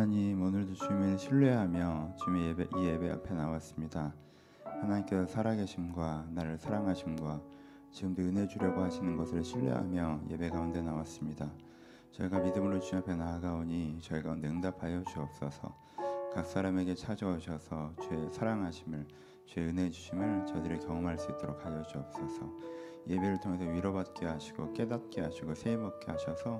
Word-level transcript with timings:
하나님 0.00 0.40
오늘도 0.40 0.72
주님을 0.72 1.18
신뢰하며 1.18 2.14
주님의 2.16 2.48
예배, 2.48 2.68
이 2.74 2.86
예배 2.86 3.10
앞에 3.10 3.34
나왔습니다. 3.34 4.14
하나님께서 4.64 5.26
살아계심과 5.26 6.28
나를 6.30 6.56
사랑하심과 6.56 7.42
지금도 7.92 8.22
은혜 8.22 8.46
주려고 8.46 8.80
하시는 8.80 9.14
것을 9.18 9.44
신뢰하며 9.44 10.22
예배 10.30 10.48
가운데 10.48 10.80
나왔습니다. 10.80 11.52
저희가 12.12 12.38
믿음으로 12.38 12.80
주님 12.80 13.02
앞에 13.02 13.14
나아가오니 13.14 13.98
저희 14.00 14.22
가운데 14.22 14.48
응답하여 14.48 15.02
주옵소서. 15.02 15.76
각 16.32 16.46
사람에게 16.46 16.94
찾아오셔서 16.94 17.92
주의 18.00 18.32
사랑하심을 18.32 19.06
주의 19.44 19.68
은혜 19.68 19.90
주심을 19.90 20.46
저들이 20.46 20.78
경험할 20.78 21.18
수 21.18 21.30
있도록 21.30 21.62
하여 21.66 21.82
주옵소서. 21.82 22.50
예배를 23.06 23.38
통해서 23.40 23.64
위로받게 23.64 24.24
하시고 24.24 24.72
깨닫게 24.72 25.20
하시고 25.20 25.54
세임 25.54 25.84
얻게 25.84 26.10
하셔서 26.10 26.58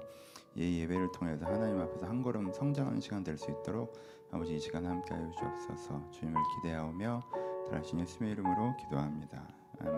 이 0.56 0.80
예배를 0.80 1.12
통해서 1.12 1.46
하나님 1.46 1.78
앞에서 1.80 2.06
한 2.06 2.22
걸음 2.22 2.52
성장하는 2.52 3.00
시간 3.00 3.22
될 3.22 3.36
수 3.38 3.50
있도록 3.50 3.92
아버지 4.32 4.54
이 4.54 4.60
시간 4.60 4.86
함께하여 4.86 5.30
주옵소서. 5.32 6.10
주님을 6.10 6.40
기대하오며 6.56 7.22
달하신 7.68 8.00
예수의 8.00 8.32
이름으로 8.32 8.76
기도합니다. 8.76 9.46
아멘. 9.80 9.96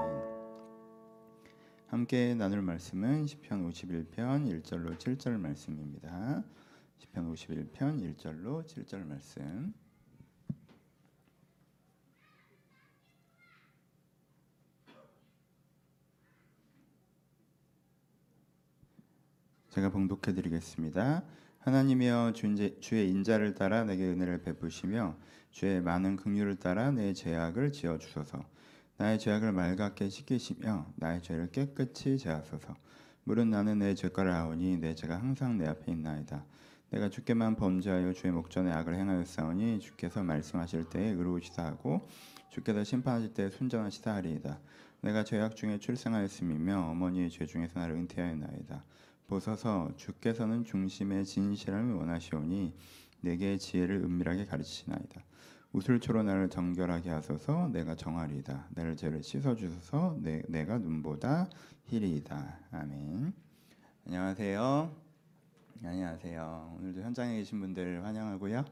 함께 1.87 2.35
나눌 2.35 2.63
말씀은 2.63 3.27
시편 3.27 3.71
51편 3.71 4.63
1절로 4.63 4.97
7절 4.97 5.39
말씀입니다. 5.39 6.43
시편 6.99 7.33
51편 7.33 8.17
1절로 8.17 8.65
7절 8.65 9.07
말씀. 9.07 9.75
제가 19.73 19.89
봉독해 19.89 20.35
드리겠습니다. 20.35 21.23
하나님이여 21.61 22.35
주의 22.35 23.09
인자를 23.09 23.55
따라 23.55 23.85
내게 23.85 24.05
은혜를 24.05 24.43
베푸시며 24.43 25.17
주의 25.51 25.81
많은 25.81 26.17
긍휼을 26.17 26.57
따라 26.57 26.91
내 26.91 27.15
죄악을 27.15 27.73
지어 27.73 27.97
주소서. 27.97 28.45
나의 28.99 29.19
죄악을 29.19 29.53
맑게 29.53 30.11
씻기시며 30.11 30.93
나의 30.97 31.23
죄를 31.23 31.51
깨끗이 31.53 32.19
제하소서. 32.19 32.77
물은 33.25 33.49
나는 33.49 33.79
내 33.79 33.95
죄가를 33.95 34.31
아오니 34.31 34.77
내 34.77 34.95
죄가 34.95 35.19
항상 35.19 35.57
내 35.57 35.67
앞에 35.67 35.91
있나이다. 35.91 36.45
내가 36.91 37.09
주께만 37.09 37.57
범죄하여 37.57 38.13
주의 38.13 38.31
목전에 38.31 38.71
악을 38.73 38.95
행하였사오니 38.95 39.81
주께서 39.81 40.23
말씀하실 40.23 40.91
때에 40.91 41.13
의로우시다 41.13 41.65
하고 41.65 42.07
주께서 42.51 42.85
심판하실 42.85 43.33
때에 43.33 43.49
순전하시다 43.49 44.17
하리이다. 44.17 44.61
내가 45.01 45.25
죄악 45.25 45.57
중에 45.57 45.79
출생하였음이며 45.79 46.91
어머니의 46.91 47.31
죄 47.31 47.47
중에서 47.47 47.81
나를 47.81 47.95
은퇴하였나이다. 47.95 48.85
보소서 49.33 49.91
주께서는 49.97 50.63
중심의 50.63 51.25
진실함을 51.25 51.95
원하시오니 51.95 52.75
내게 53.23 53.57
지혜를 53.57 54.03
은밀하게 54.05 54.45
가르치시나이다. 54.45 55.23
우슬초로 55.73 56.23
나를 56.23 56.51
정결하게 56.51 57.09
하소서 57.09 57.71
내가 57.73 57.95
정하리이다. 57.95 58.67
나를 58.75 58.95
죄를 58.95 59.23
씻어 59.23 59.55
주소서 59.55 60.19
내, 60.21 60.43
내가 60.49 60.77
눈보다 60.77 61.49
희리이다. 61.85 62.59
아멘. 62.73 63.33
안녕하세요. 64.05 64.95
안녕하세요. 65.83 66.77
오늘도 66.79 67.01
현장에 67.01 67.39
계신 67.39 67.59
분들 67.61 68.05
환영하고요. 68.05 68.67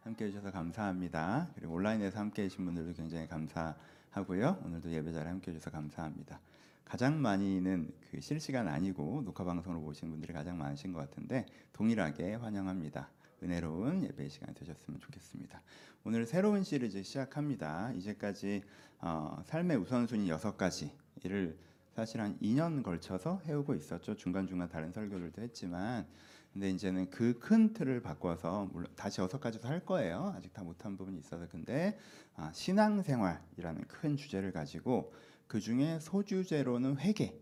함께 0.00 0.24
해주셔서 0.24 0.50
감사합니다. 0.50 1.50
그리고 1.54 1.74
온라인에서 1.74 2.18
함께 2.18 2.42
계신 2.42 2.64
분들도 2.64 2.94
굉장히 2.94 3.28
감사하고요. 3.28 4.62
오늘도 4.64 4.90
예배 4.90 5.12
자리 5.12 5.28
함께 5.28 5.52
해주셔서 5.52 5.70
감사합니다. 5.70 6.40
가장 6.84 7.20
많이는 7.20 7.90
그 8.10 8.20
실시간 8.20 8.68
아니고 8.68 9.22
녹화 9.24 9.44
방송으로 9.44 9.82
보시는 9.82 10.10
분들이 10.10 10.32
가장 10.32 10.58
많으신 10.58 10.92
것 10.92 10.98
같은데 10.98 11.46
동일하게 11.72 12.34
환영합니다. 12.34 13.08
은혜로운 13.42 14.04
예배 14.04 14.28
시간 14.28 14.54
되셨으면 14.54 15.00
좋겠습니다. 15.00 15.60
오늘 16.04 16.26
새로운 16.26 16.62
시리즈 16.62 17.02
시작합니다. 17.02 17.92
이제까지 17.92 18.62
어, 19.00 19.42
삶의 19.46 19.78
우선순위 19.78 20.28
여섯 20.28 20.56
가지를 20.56 21.58
사실 21.94 22.20
한 22.20 22.38
2년 22.38 22.82
걸쳐서 22.82 23.42
해오고 23.46 23.74
있었죠. 23.74 24.16
중간 24.16 24.46
중간 24.46 24.68
다른 24.68 24.92
설교들도 24.92 25.42
했지만, 25.42 26.06
근데 26.52 26.70
이제는 26.70 27.10
그 27.10 27.38
큰 27.38 27.72
틀을 27.72 28.02
바꿔서 28.02 28.68
물론 28.72 28.90
다시 28.94 29.20
여섯 29.20 29.40
가지도 29.40 29.68
할 29.68 29.84
거예요. 29.84 30.32
아직 30.36 30.52
다 30.52 30.62
못한 30.62 30.96
부분이 30.96 31.18
있어서 31.18 31.48
근데 31.48 31.98
아, 32.36 32.50
신앙생활이라는 32.52 33.84
큰 33.88 34.16
주제를 34.16 34.52
가지고 34.52 35.12
그 35.46 35.60
중에 35.60 35.98
소주제로는 36.00 36.98
회개. 36.98 37.34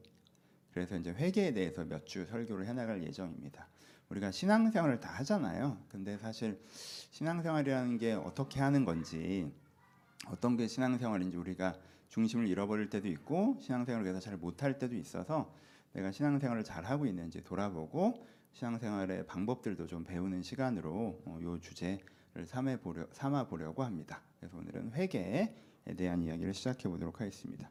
그래서 0.72 0.96
이제 0.96 1.10
회개에 1.10 1.52
대해서 1.52 1.84
몇 1.84 2.04
주 2.04 2.26
설교를 2.26 2.66
해나갈 2.66 3.02
예정입니다. 3.02 3.68
우리가 4.08 4.30
신앙생활을 4.32 4.98
다 5.00 5.10
하잖아요. 5.18 5.78
근데 5.88 6.18
사실 6.18 6.60
신앙생활이라는 7.10 7.98
게 7.98 8.12
어떻게 8.12 8.60
하는 8.60 8.84
건지 8.84 9.52
어떤 10.26 10.56
게 10.56 10.66
신앙생활인지 10.66 11.36
우리가 11.36 11.76
중심을 12.08 12.48
잃어버릴 12.48 12.90
때도 12.90 13.06
있고 13.08 13.56
신앙생활을 13.60 14.04
그래서 14.04 14.20
잘 14.20 14.36
못할 14.36 14.78
때도 14.78 14.96
있어서 14.96 15.54
내가 15.92 16.10
신앙생활을 16.10 16.64
잘 16.64 16.84
하고 16.84 17.06
있는지 17.06 17.42
돌아보고 17.44 18.26
신앙생활의 18.52 19.26
방법들도 19.26 19.86
좀 19.86 20.02
배우는 20.02 20.42
시간으로 20.42 21.22
어, 21.24 21.38
이 21.40 21.60
주제를 21.60 22.46
삼아 22.46 22.78
보려 22.78 23.06
삼아 23.12 23.46
보려고 23.46 23.84
합니다. 23.84 24.22
그래서 24.40 24.56
오늘은 24.56 24.92
회개에 24.92 25.54
대한 25.94 26.22
이야기를 26.22 26.54
시작해 26.54 26.88
보도록 26.88 27.20
하겠습니다. 27.20 27.70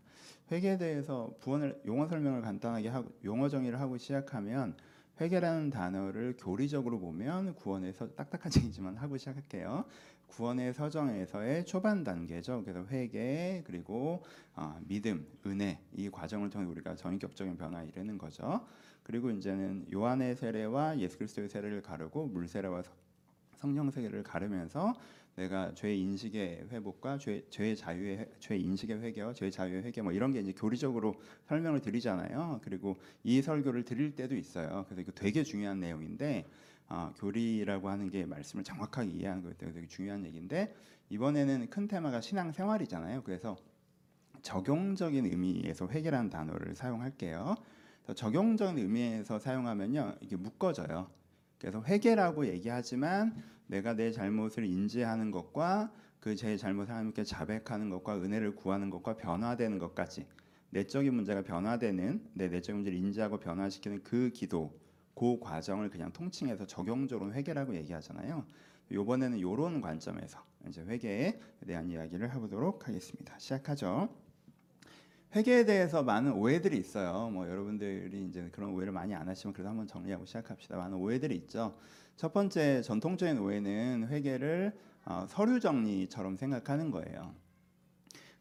회개에 0.51 0.77
대해서 0.77 1.33
부원을 1.39 1.81
용어 1.85 2.07
설명을 2.07 2.41
간단하게 2.41 2.89
하고 2.89 3.11
용어 3.23 3.49
정의를 3.49 3.79
하고 3.79 3.97
시작하면 3.97 4.75
회개라는 5.21 5.69
단어를 5.69 6.35
교리적으로 6.37 6.99
보면 6.99 7.55
구원에서 7.55 8.15
딱딱한 8.15 8.51
얘기지만 8.63 8.95
하고 8.95 9.17
시작할게요. 9.17 9.85
구원의 10.27 10.73
서정에서의 10.73 11.65
초반 11.65 12.03
단계죠. 12.03 12.63
그래서 12.63 12.85
회개 12.87 13.63
그리고 13.65 14.23
어, 14.55 14.79
믿음, 14.87 15.27
은혜 15.45 15.79
이 15.93 16.09
과정을 16.09 16.49
통해 16.49 16.65
우리가 16.67 16.95
전격적인 16.95 17.57
변화에 17.57 17.87
이르는 17.87 18.17
거죠. 18.17 18.65
그리고 19.03 19.31
이제는 19.31 19.87
요한의 19.91 20.35
세례와 20.35 20.99
예수 20.99 21.17
그리스도의 21.17 21.49
세례를 21.49 21.81
가르고 21.81 22.27
물 22.27 22.47
세례와 22.47 22.83
성령 23.59 23.91
세례를 23.91 24.23
가르면서 24.23 24.95
내가 25.35 25.73
죄 25.73 25.95
인식의 25.95 26.67
회복과 26.69 27.17
죄, 27.17 27.45
죄의 27.49 27.75
자유의 27.75 28.29
죄 28.39 28.57
인식의 28.57 29.01
회개와 29.01 29.33
죄 29.33 29.49
자유의 29.49 29.83
회개 29.83 30.01
뭐 30.01 30.11
이런 30.11 30.33
게 30.33 30.39
이제 30.39 30.51
교리적으로 30.51 31.15
설명을 31.47 31.81
드리잖아요. 31.81 32.59
그리고 32.63 32.97
이 33.23 33.41
설교를 33.41 33.83
드릴 33.83 34.15
때도 34.15 34.35
있어요. 34.35 34.83
그래서 34.87 35.01
이거 35.01 35.11
되게 35.13 35.43
중요한 35.43 35.79
내용인데 35.79 36.45
어, 36.87 37.13
교리라고 37.17 37.89
하는 37.89 38.09
게 38.09 38.25
말씀을 38.25 38.63
정확하게 38.63 39.11
이해하는 39.11 39.43
거에 39.43 39.53
되게 39.57 39.87
중요한 39.87 40.25
얘기인데 40.25 40.75
이번에는 41.09 41.69
큰 41.69 41.87
테마가 41.87 42.19
신앙 42.21 42.51
생활이잖아요. 42.51 43.23
그래서 43.23 43.57
적용적인 44.41 45.25
의미에서 45.25 45.87
회개라는 45.87 46.29
단어를 46.29 46.75
사용할게요. 46.75 47.55
적용적인 48.15 48.77
의미에서 48.77 49.39
사용하면요 49.39 50.15
이게 50.21 50.35
묶어져요. 50.35 51.18
그래서 51.59 51.83
회개라고 51.83 52.47
얘기하지만 52.47 53.35
내가 53.67 53.93
내 53.93 54.11
잘못을 54.11 54.65
인지하는 54.65 55.31
것과 55.31 55.91
그 56.19 56.35
제 56.35 56.57
잘못을 56.57 56.93
하나님께 56.93 57.23
자백하는 57.23 57.89
것과 57.89 58.17
은혜를 58.17 58.55
구하는 58.55 58.89
것과 58.89 59.15
변화되는 59.15 59.77
것까지 59.79 60.27
내적인 60.71 61.13
문제가 61.13 61.41
변화되는 61.41 62.29
내 62.33 62.47
내적 62.49 62.75
문제를 62.75 62.97
인지하고 62.97 63.39
변화시키는 63.39 64.03
그 64.03 64.29
기도 64.29 64.77
그 65.15 65.39
과정을 65.39 65.89
그냥 65.89 66.11
통칭해서 66.13 66.65
적용적으로 66.67 67.33
회개라고 67.33 67.75
얘기하잖아요. 67.75 68.45
이번에는 68.91 69.37
이런 69.37 69.81
관점에서 69.81 70.43
이제 70.67 70.81
회개에 70.83 71.39
대한 71.65 71.89
이야기를 71.89 72.33
해보도록 72.33 72.87
하겠습니다. 72.87 73.37
시작하죠. 73.37 74.09
회개에 75.35 75.65
대해서 75.65 76.01
많은 76.01 76.33
오해들이 76.33 76.77
있어요. 76.77 77.29
뭐 77.29 77.47
여러분들이 77.47 78.25
이제 78.25 78.49
그런 78.51 78.71
오해를 78.71 78.91
많이 78.91 79.13
안 79.13 79.27
하시면 79.29 79.53
그래도 79.53 79.69
한번 79.69 79.85
정리하고 79.85 80.25
시작합시다. 80.25 80.77
많은 80.77 80.97
오해들이 80.97 81.35
있죠. 81.35 81.77
첫 82.15 82.33
번째 82.33 82.81
전통적인 82.81 83.37
오해는 83.37 84.07
회계를 84.09 84.75
어, 85.05 85.25
서류 85.29 85.59
정리처럼 85.59 86.35
생각하는 86.35 86.89
거예요. 86.89 87.33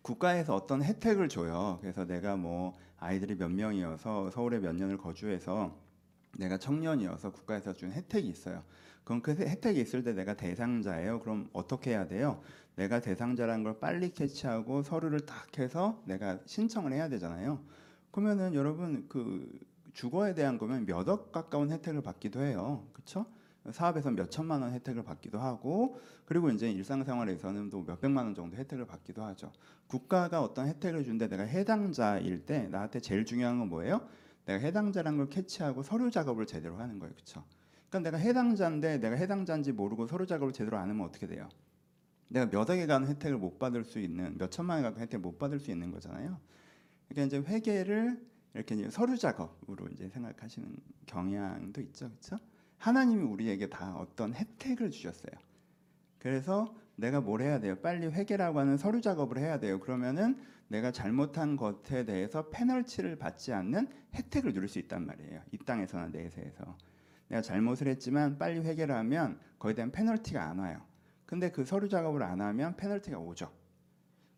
국가에서 0.01 0.55
어떤 0.55 0.83
혜택을 0.83 1.29
줘요. 1.29 1.79
그래서 1.83 2.07
내가 2.07 2.37
뭐 2.37 2.75
아이들이 2.97 3.37
몇 3.37 3.51
명이어서 3.51 4.31
서울에 4.31 4.59
몇 4.59 4.75
년을 4.75 4.97
거주해서 4.97 5.77
내가 6.39 6.57
청년이어서 6.57 7.33
국가에서 7.33 7.75
준 7.75 7.93
혜택이 7.93 8.29
있어요. 8.29 8.63
그럼 9.05 9.21
그 9.23 9.33
혜택이 9.33 9.81
있을 9.81 10.03
때 10.03 10.13
내가 10.13 10.35
대상자예요. 10.35 11.21
그럼 11.21 11.49
어떻게 11.53 11.91
해야 11.91 12.07
돼요? 12.07 12.41
내가 12.79 13.01
대상자라는 13.01 13.65
걸 13.65 13.81
빨리 13.81 14.11
캐치하고 14.15 14.83
서류를 14.85 15.27
딱 15.27 15.59
해서 15.59 16.01
내가 16.07 16.39
신청을 16.47 16.93
해야 16.93 17.09
되잖아요. 17.09 17.61
그러면은 18.13 18.55
여러분 18.55 19.07
그 19.09 19.49
주거에 19.95 20.33
대한 20.35 20.59
거면 20.59 20.87
몇 20.87 21.09
억 21.09 21.33
가까운 21.33 21.73
혜택을 21.73 22.03
받기도 22.03 22.41
해요. 22.41 22.87
그렇죠? 22.93 23.27
사업에서 23.73 24.11
몇 24.13 24.31
천만 24.31 24.63
원 24.63 24.73
혜택을 24.73 25.03
받기도 25.03 25.41
하고 25.41 25.99
그리고 26.25 26.51
이제 26.51 26.71
일상생활에서는 26.71 27.69
또 27.71 27.83
몇백만 27.83 28.27
원 28.27 28.35
정도 28.37 28.57
혜택을 28.57 28.87
받기도 28.87 29.25
하죠. 29.25 29.53
국가가 29.89 30.41
어떤 30.41 30.69
혜택을 30.69 31.05
준데 31.05 31.29
내가 31.29 31.43
해당자일 31.43 32.47
때 32.47 32.69
나한테 32.69 33.01
제일 33.01 33.25
중요한 33.25 33.59
건 33.59 33.69
뭐예요? 33.69 34.09
내가 34.47 34.65
해당자라는 34.65 35.19
걸 35.19 35.29
캐치하고 35.29 35.83
서류 35.83 36.11
작업을 36.13 36.47
제대로 36.47 36.77
하는 36.77 36.99
거예요. 37.01 37.13
그렇죠? 37.15 37.45
그러니까 37.91 38.11
내가 38.11 38.23
해당자인데 38.23 38.99
내가 38.99 39.17
해당자인지 39.17 39.73
모르고 39.73 40.07
서류 40.07 40.27
작업을 40.27 40.53
제대로 40.53 40.79
안 40.79 40.89
하면 40.91 41.05
어떻게 41.05 41.27
돼요? 41.27 41.49
내가 42.29 42.49
몇 42.49 42.69
억에 42.69 42.87
가는 42.87 43.09
혜택을 43.09 43.39
못 43.39 43.59
받을 43.59 43.85
수 43.85 43.99
있는 43.99 44.37
몇 44.39 44.51
천만에 44.51 44.83
가는 44.83 44.99
혜택을 44.99 45.21
못 45.21 45.39
받을 45.39 45.59
수 45.59 45.71
있는 45.71 45.91
거잖아요. 45.91 46.39
그러니까 47.09 47.39
이제 47.39 47.51
회계를 47.51 48.23
이렇게 48.55 48.75
이제 48.75 48.91
서류 48.91 49.17
작업으로 49.17 49.89
이제 49.89 50.09
생각하시는 50.09 50.77
경향도 51.07 51.81
있죠, 51.83 52.09
그렇죠? 52.09 52.37
하나님이 52.79 53.23
우리에게 53.23 53.69
다 53.69 53.97
어떤 53.97 54.35
혜택을 54.35 54.91
주셨어요. 54.91 55.33
그래서 56.19 56.75
내가 56.97 57.21
뭘 57.21 57.43
해야 57.43 57.61
돼요? 57.61 57.77
빨리 57.77 58.07
회계라고 58.07 58.59
하는 58.59 58.77
서류 58.77 59.01
작업을 59.01 59.39
해야 59.39 59.59
돼요. 59.59 59.79
그러면은 59.79 60.39
내가 60.69 60.91
잘못한 60.91 61.57
것에 61.57 62.05
대해서 62.05 62.51
페널티를 62.51 63.17
받지 63.17 63.53
않는 63.53 63.89
혜택을 64.15 64.53
누릴 64.53 64.69
수 64.69 64.79
있단 64.79 65.07
말이에요. 65.07 65.43
이 65.53 65.59
땅에서나 65.59 66.09
내세에서. 66.09 66.77
내가 67.29 67.43
잘못을 67.43 67.87
했지만 67.89 68.39
빨리 68.39 68.61
회계를 68.61 68.95
하면 68.97 69.39
거기에 69.59 69.75
대한 69.75 69.91
페널티가 69.91 70.43
안 70.43 70.59
와요. 70.59 70.88
근데 71.29 71.51
그 71.51 71.63
서류 71.67 71.91
작업을 71.91 72.23
안 72.23 72.41
하면 72.41 72.75
페널티가 72.77 73.19
오죠. 73.19 73.51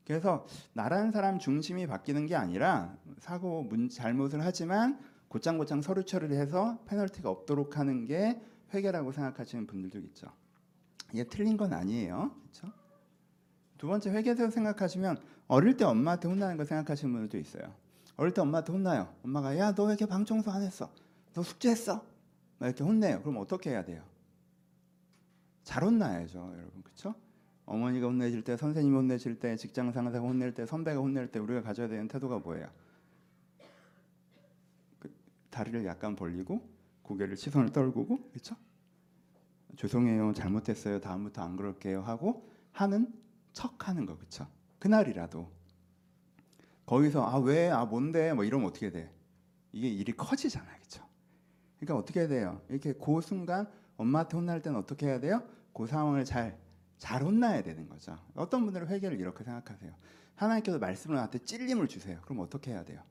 그래서 0.05 0.45
나라는 0.73 1.13
사람 1.13 1.39
중심이 1.39 1.87
바뀌는 1.87 2.27
게 2.27 2.35
아니라 2.35 2.97
사고 3.21 3.63
문 3.63 3.89
잘못을 3.89 4.45
하지만 4.45 4.99
곧장곧장 5.29 5.83
서류 5.83 6.05
처리를 6.05 6.37
해서 6.37 6.81
페널티가 6.87 7.31
없도록 7.31 7.79
하는 7.79 8.07
게 8.07 8.43
회계라고 8.75 9.13
생각하시는 9.13 9.69
분들도 9.69 10.01
있죠. 10.01 10.27
이게 11.13 11.23
틀린 11.23 11.57
건 11.57 11.73
아니에요. 11.73 12.35
그렇죠? 12.43 12.73
두 13.79 13.87
번째 13.87 14.11
회계에서 14.11 14.51
생각하시면 14.51 15.19
어릴 15.47 15.77
때 15.77 15.85
엄마한테 15.85 16.27
혼나는 16.27 16.57
거 16.57 16.65
생각하시는 16.65 17.13
분들도 17.13 17.39
있어요. 17.39 17.73
어릴 18.17 18.35
때 18.35 18.41
엄마한테 18.41 18.73
혼나요. 18.73 19.15
엄마가 19.25 19.57
야 19.59 19.73
너 19.77 19.85
왜 19.85 19.91
이렇게 19.93 20.07
방 20.07 20.25
청소 20.25 20.51
안 20.51 20.63
했어? 20.63 20.93
너 21.35 21.43
숙제했어? 21.45 22.05
막 22.59 22.67
이렇게 22.67 22.83
혼내요. 22.83 23.21
그럼 23.23 23.37
어떻게 23.39 23.71
해야 23.71 23.85
돼요? 23.85 24.03
잘 25.71 25.85
혼나야죠, 25.85 26.53
여러분. 26.53 26.83
그렇죠? 26.83 27.15
어머니가 27.65 28.09
혼내실 28.09 28.43
때, 28.43 28.57
선생님이 28.57 28.97
혼내실 28.97 29.39
때, 29.39 29.55
직장 29.55 29.93
상사가 29.93 30.19
혼낼 30.19 30.53
때, 30.53 30.67
선배가 30.67 30.99
혼낼 30.99 31.31
때 31.31 31.39
우리가 31.39 31.63
가져야 31.63 31.87
되는 31.87 32.09
태도가 32.09 32.41
뭐예요? 32.41 32.69
그 34.99 35.15
다리를 35.49 35.85
약간 35.85 36.17
벌리고 36.17 36.69
고개를 37.03 37.37
시선을 37.37 37.71
떨구고 37.71 38.31
그렇죠? 38.31 38.57
죄송해요, 39.77 40.33
잘못했어요. 40.33 41.01
다음부터 41.01 41.41
안 41.41 41.55
그럴게요 41.55 42.03
하고 42.03 42.51
하는 42.73 43.15
척하는 43.53 44.07
거 44.07 44.17
그렇죠? 44.17 44.49
그날이라도 44.81 45.49
거기서 46.85 47.25
아 47.25 47.39
왜, 47.39 47.71
아 47.71 47.85
뭔데, 47.85 48.33
뭐 48.33 48.43
이러면 48.43 48.67
어떻게 48.67 48.91
돼? 48.91 49.15
이게 49.71 49.89
일이 49.89 50.11
커지잖아요, 50.17 50.79
그렇죠? 50.79 51.07
그러니까 51.79 51.97
어떻게 51.97 52.21
해야 52.21 52.29
돼요? 52.29 52.61
이렇게 52.69 52.93
그 52.93 53.21
순간 53.21 53.71
엄마한테 53.97 54.37
혼날 54.37 54.63
때는 54.63 54.77
어떻게 54.77 55.07
해야 55.07 55.21
돼요? 55.21 55.60
그 55.73 55.87
상황을 55.87 56.25
잘 56.25 56.71
잘 57.01 57.23
혼나야 57.23 57.63
되는 57.63 57.89
거죠. 57.89 58.17
어떤 58.35 58.65
분들은 58.65 58.87
회개를 58.87 59.19
이렇게 59.19 59.43
생각하세요. 59.43 59.93
하나님께서 60.35 60.79
말씀을 60.79 61.17
나한테 61.17 61.39
찔림을 61.39 61.89
주세요. 61.89 62.21
그럼 62.23 62.41
어떻게 62.41 62.73
해야 62.73 62.85
돼요? 62.85 63.03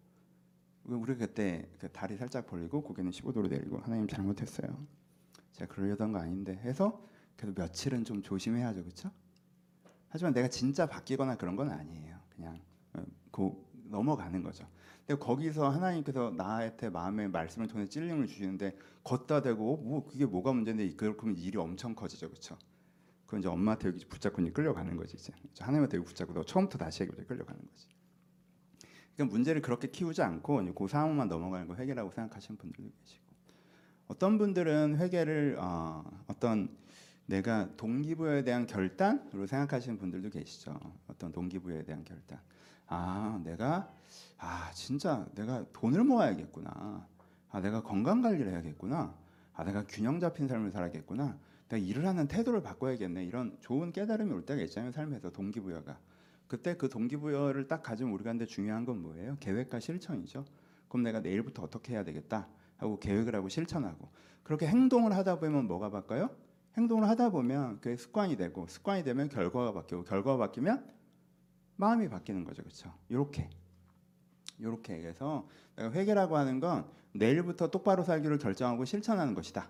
우리 0.83 1.15
그때 1.15 1.67
그 1.79 1.91
다리 1.91 2.15
살짝 2.15 2.45
벌리고 2.45 2.83
고개는 2.83 3.11
15도로 3.11 3.49
내리고 3.49 3.79
하나님 3.79 4.07
잘못했어요. 4.07 4.69
제가 5.53 5.73
그러려던 5.73 6.13
거 6.13 6.19
아닌데 6.19 6.55
해서 6.63 7.03
그래도 7.35 7.59
며칠은 7.59 8.05
좀 8.05 8.21
조심해야죠, 8.21 8.83
그렇죠? 8.83 9.11
하지만 10.07 10.33
내가 10.33 10.47
진짜 10.47 10.85
바뀌거나 10.85 11.35
그런 11.35 11.55
건 11.55 11.71
아니에요. 11.71 12.19
그냥 12.35 12.61
어, 12.93 13.03
고 13.31 13.71
넘어가는 13.85 14.43
거죠. 14.43 14.67
근데 15.09 15.21
거기서 15.21 15.67
하나님께서 15.69 16.29
나한테 16.37 16.91
마음의 16.91 17.29
말씀을 17.29 17.67
통해 17.67 17.87
찔림을 17.87 18.27
주시는데 18.27 18.77
걷다 19.03 19.41
대고 19.41 19.77
뭐 19.77 20.05
그게 20.05 20.23
뭐가 20.27 20.53
문제인데 20.53 20.95
그러면 20.95 21.35
일이 21.35 21.57
엄청 21.57 21.95
커지죠, 21.95 22.29
그렇죠? 22.29 22.55
그건 23.25 23.39
이제 23.39 23.49
엄마한테 23.49 23.87
여기 23.87 24.05
붙잡고 24.05 24.39
이제 24.43 24.51
끌려가는 24.51 24.95
거지 24.95 25.17
이제 25.17 25.33
하나님한테 25.57 25.97
여기 25.97 26.05
붙잡고 26.05 26.33
너 26.33 26.43
처음부터 26.43 26.77
다시 26.77 27.01
여기 27.01 27.23
끌려가는 27.23 27.59
거지. 27.59 27.87
그러니까 29.15 29.33
문제를 29.33 29.63
그렇게 29.63 29.89
키우지 29.89 30.21
않고 30.21 30.75
그 30.75 30.87
상황만 30.87 31.27
넘어가는 31.27 31.67
거 31.67 31.73
회개라고 31.73 32.11
생각하시는 32.11 32.59
분들도 32.59 32.91
계시고 33.01 33.25
어떤 34.09 34.37
분들은 34.37 34.97
회개를 34.99 35.57
어, 35.59 36.03
어떤 36.27 36.77
내가 37.25 37.67
동기부여에 37.77 38.43
대한 38.43 38.67
결단으로 38.67 39.47
생각하시는 39.47 39.97
분들도 39.97 40.29
계시죠. 40.29 40.79
어떤 41.07 41.31
동기부여에 41.31 41.83
대한 41.83 42.03
결단. 42.03 42.39
아, 42.89 43.39
내가 43.43 43.91
아, 44.37 44.71
진짜 44.73 45.25
내가 45.35 45.63
돈을 45.73 46.03
모아야겠구나. 46.03 47.07
아, 47.51 47.61
내가 47.61 47.81
건강 47.81 48.21
관리를 48.21 48.51
해야겠구나. 48.51 49.15
아, 49.53 49.63
내가 49.63 49.85
균형 49.87 50.19
잡힌 50.19 50.47
삶을 50.47 50.71
살아야겠구나. 50.71 51.37
내가 51.69 51.77
일을 51.77 52.07
하는 52.07 52.27
태도를 52.27 52.63
바꿔야겠네. 52.63 53.25
이런 53.25 53.57
좋은 53.59 53.91
깨달음이 53.91 54.33
올 54.33 54.45
때가 54.45 54.61
있잖아요. 54.63 54.91
삶에서 54.91 55.31
동기부여가. 55.31 55.99
그때 56.47 56.75
그 56.75 56.89
동기부여를 56.89 57.67
딱 57.67 57.83
가지면 57.83 58.11
우리가 58.13 58.31
근데 58.31 58.45
중요한 58.47 58.85
건 58.85 59.01
뭐예요? 59.03 59.37
계획과 59.39 59.79
실천이죠. 59.79 60.45
그럼 60.87 61.03
내가 61.03 61.19
내일부터 61.19 61.61
어떻게 61.61 61.93
해야 61.93 62.03
되겠다 62.03 62.47
하고 62.77 62.99
계획을 62.99 63.35
하고 63.35 63.49
실천하고 63.49 64.09
그렇게 64.41 64.65
행동을 64.65 65.15
하다 65.15 65.39
보면 65.39 65.67
뭐가 65.67 65.91
바뀌어요? 65.91 66.31
행동을 66.75 67.07
하다 67.07 67.29
보면 67.29 67.81
그게 67.81 67.95
습관이 67.95 68.35
되고 68.35 68.65
습관이 68.67 69.03
되면 69.03 69.29
결과가 69.29 69.73
바뀌고 69.73 70.05
결과가 70.05 70.37
바뀌면 70.37 70.98
마음이 71.79 72.09
바뀌는 72.09 72.43
거죠. 72.43 72.61
그렇죠? 72.61 72.93
이렇게 73.07 73.49
이렇게 74.59 74.93
해서 74.95 75.47
내가 75.77 75.91
회개라고 75.91 76.35
하는 76.37 76.59
건 76.59 76.85
내일부터 77.13 77.71
똑바로 77.71 78.03
살기를 78.03 78.37
결정하고 78.37 78.83
실천하는 78.83 79.33
것이다. 79.33 79.67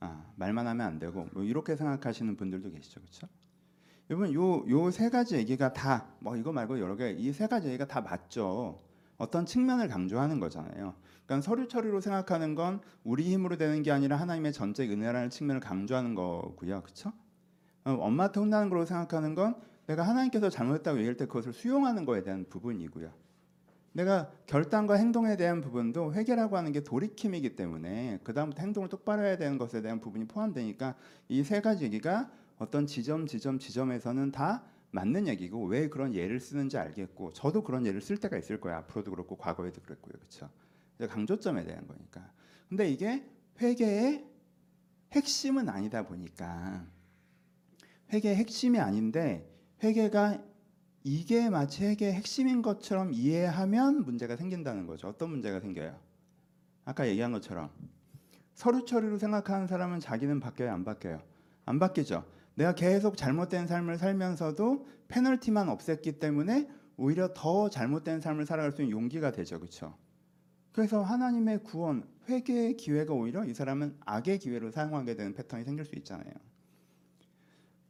아, 0.00 0.24
말만 0.36 0.66
하면 0.66 0.86
안 0.86 0.98
되고 0.98 1.28
뭐 1.32 1.44
이렇게 1.44 1.76
생각하시는 1.76 2.36
분들도 2.36 2.70
계시죠, 2.72 3.00
그렇죠? 3.00 3.28
여러분 4.10 4.32
요요 4.34 4.90
세 4.90 5.10
가지 5.10 5.36
얘기가 5.36 5.72
다 5.72 6.08
뭐 6.20 6.36
이거 6.36 6.52
말고 6.52 6.80
여러 6.80 6.96
개 6.96 7.12
이 7.12 7.32
세 7.32 7.46
가지 7.46 7.68
얘기가 7.68 7.86
다 7.86 8.00
맞죠. 8.00 8.82
어떤 9.16 9.46
측면을 9.46 9.88
강조하는 9.88 10.40
거잖아요. 10.40 10.94
그러니까 11.26 11.44
서류 11.44 11.68
처리로 11.68 12.00
생각하는 12.00 12.54
건 12.56 12.80
우리 13.04 13.24
힘으로 13.32 13.56
되는 13.56 13.82
게 13.82 13.92
아니라 13.92 14.16
하나님의 14.16 14.52
전체 14.52 14.84
은혜라는 14.88 15.30
측면을 15.30 15.60
강조하는 15.60 16.14
거고요, 16.16 16.82
그렇죠? 16.82 17.12
어, 17.84 17.92
엄마한테 17.92 18.40
혼나는 18.40 18.70
걸로 18.70 18.84
생각하는 18.84 19.34
건 19.34 19.60
내가 19.88 20.02
하나님께서 20.02 20.50
잘못했다고 20.50 20.98
얘기할 20.98 21.16
때 21.16 21.26
그것을 21.26 21.52
수용하는 21.54 22.04
거에 22.04 22.22
대한 22.22 22.44
부분이고요. 22.48 23.10
내가 23.92 24.30
결단과 24.46 24.94
행동에 24.94 25.36
대한 25.36 25.62
부분도 25.62 26.12
회개라고 26.12 26.56
하는 26.58 26.72
게 26.72 26.84
돌이킴이기 26.84 27.56
때문에 27.56 28.20
그 28.22 28.34
다음부터 28.34 28.62
행동을 28.62 28.90
똑바로 28.90 29.22
해야 29.24 29.36
되는 29.38 29.56
것에 29.58 29.80
대한 29.80 29.98
부분이 29.98 30.28
포함되니까 30.28 30.94
이 31.28 31.42
세 31.42 31.60
가지 31.62 31.84
얘기가 31.84 32.30
어떤 32.58 32.86
지점 32.86 33.26
지점 33.26 33.58
지점에서는 33.58 34.30
다 34.30 34.62
맞는 34.90 35.26
얘기고 35.26 35.64
왜 35.66 35.88
그런 35.88 36.14
예를 36.14 36.38
쓰는지 36.38 36.76
알겠고 36.76 37.32
저도 37.32 37.62
그런 37.64 37.86
예를 37.86 38.00
쓸 38.02 38.18
때가 38.18 38.36
있을 38.36 38.60
거예요. 38.60 38.78
앞으로도 38.78 39.10
그렇고 39.10 39.36
과거에도 39.36 39.80
그랬고요. 39.80 40.12
그렇죠 40.12 40.50
강조점에 41.08 41.64
대한 41.64 41.86
거니까. 41.86 42.30
근데 42.68 42.90
이게 42.90 43.24
회개의 43.60 44.26
핵심은 45.12 45.68
아니다 45.70 46.06
보니까 46.06 46.84
회개의 48.12 48.36
핵심이 48.36 48.78
아닌데 48.78 49.57
회개가 49.82 50.42
이게 51.04 51.48
마치 51.48 51.84
회개의 51.84 52.12
핵심인 52.12 52.62
것처럼 52.62 53.12
이해하면 53.12 54.04
문제가 54.04 54.36
생긴다는 54.36 54.86
거죠. 54.86 55.08
어떤 55.08 55.30
문제가 55.30 55.60
생겨요? 55.60 55.98
아까 56.84 57.06
얘기한 57.06 57.32
것처럼 57.32 57.70
서류 58.54 58.84
처리로 58.84 59.18
생각하는 59.18 59.66
사람은 59.66 60.00
자기는 60.00 60.40
바뀌어요, 60.40 60.72
안 60.72 60.84
바뀌어요? 60.84 61.22
안 61.64 61.78
바뀌죠. 61.78 62.24
내가 62.54 62.74
계속 62.74 63.16
잘못된 63.16 63.68
삶을 63.68 63.98
살면서도 63.98 64.86
페널티만 65.06 65.68
없앴기 65.68 66.18
때문에 66.18 66.68
오히려 66.96 67.32
더 67.34 67.70
잘못된 67.70 68.20
삶을 68.20 68.46
살아갈 68.46 68.72
수 68.72 68.82
있는 68.82 68.96
용기가 68.96 69.30
되죠, 69.30 69.60
그렇죠? 69.60 69.96
그래서 70.72 71.02
하나님의 71.02 71.62
구원, 71.62 72.04
회개의 72.28 72.76
기회가 72.76 73.14
오히려 73.14 73.44
이 73.44 73.54
사람은 73.54 73.96
악의 74.00 74.40
기회로 74.40 74.72
사용하게 74.72 75.14
되는 75.14 75.34
패턴이 75.34 75.64
생길 75.64 75.84
수 75.84 75.94
있잖아요. 75.96 76.32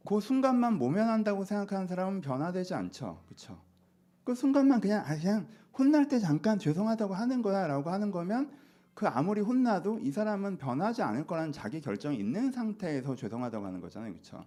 그 0.05 0.19
순간만 0.19 0.77
모면한다고 0.77 1.43
생각하는 1.43 1.87
사람은 1.87 2.21
변화되지 2.21 2.73
않죠. 2.73 3.21
그렇죠? 3.25 3.59
그 4.23 4.35
순간만 4.35 4.79
그냥 4.81 5.03
아 5.05 5.15
그냥 5.17 5.47
혼날 5.77 6.07
때 6.07 6.19
잠깐 6.19 6.59
죄송하다고 6.59 7.13
하는 7.13 7.41
거야라고 7.41 7.89
하는 7.89 8.11
거면 8.11 8.51
그 8.93 9.07
아무리 9.07 9.41
혼나도 9.41 9.99
이 9.99 10.11
사람은 10.11 10.57
변하지 10.57 11.01
않을 11.01 11.25
거라는 11.25 11.51
자기 11.51 11.79
결정이 11.79 12.17
있는 12.17 12.51
상태에서 12.51 13.15
죄송하다고 13.15 13.65
하는 13.65 13.79
거잖아요. 13.79 14.11
그렇죠? 14.11 14.45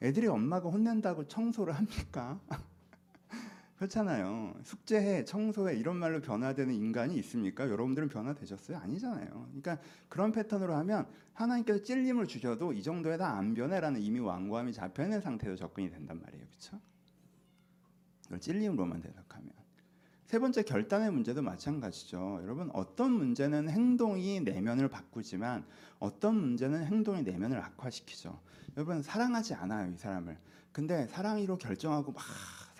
애들이 0.00 0.28
엄마가 0.28 0.68
혼낸다고 0.68 1.26
청소를 1.28 1.74
합니까? 1.74 2.38
그렇잖아요. 3.82 4.54
숙제해, 4.62 5.24
청소해 5.24 5.76
이런 5.76 5.96
말로 5.96 6.20
변화되는 6.20 6.72
인간이 6.72 7.16
있습니까? 7.18 7.68
여러분들은 7.68 8.08
변화되셨어요? 8.08 8.78
아니잖아요. 8.78 9.26
그러니까 9.26 9.78
그런 10.08 10.30
패턴으로 10.30 10.74
하면 10.76 11.06
하나님께서 11.34 11.82
찔림을 11.82 12.28
주셔도 12.28 12.72
이 12.72 12.82
정도에 12.82 13.16
다 13.16 13.32
안 13.32 13.54
변해라는 13.54 14.00
이미 14.00 14.20
완고함이 14.20 14.72
잡혀 14.72 15.02
있는 15.04 15.20
상태로 15.20 15.56
접근이 15.56 15.90
된단 15.90 16.20
말이에요. 16.20 16.46
그렇죠? 16.46 16.80
이걸 18.26 18.38
찔림으로만 18.40 19.00
대답하면 19.00 19.50
세 20.26 20.38
번째 20.38 20.62
결단의 20.62 21.10
문제도 21.10 21.42
마찬가지죠. 21.42 22.40
여러분 22.42 22.70
어떤 22.74 23.10
문제는 23.10 23.68
행동이 23.68 24.40
내면을 24.40 24.88
바꾸지만 24.88 25.64
어떤 25.98 26.36
문제는 26.36 26.84
행동이 26.84 27.22
내면을 27.22 27.58
악화시키죠. 27.58 28.38
여러분 28.76 29.02
사랑하지 29.02 29.54
않아요 29.54 29.90
이 29.90 29.96
사람을. 29.96 30.38
근데 30.70 31.06
사랑이로 31.08 31.58
결정하고 31.58 32.12
막 32.12 32.22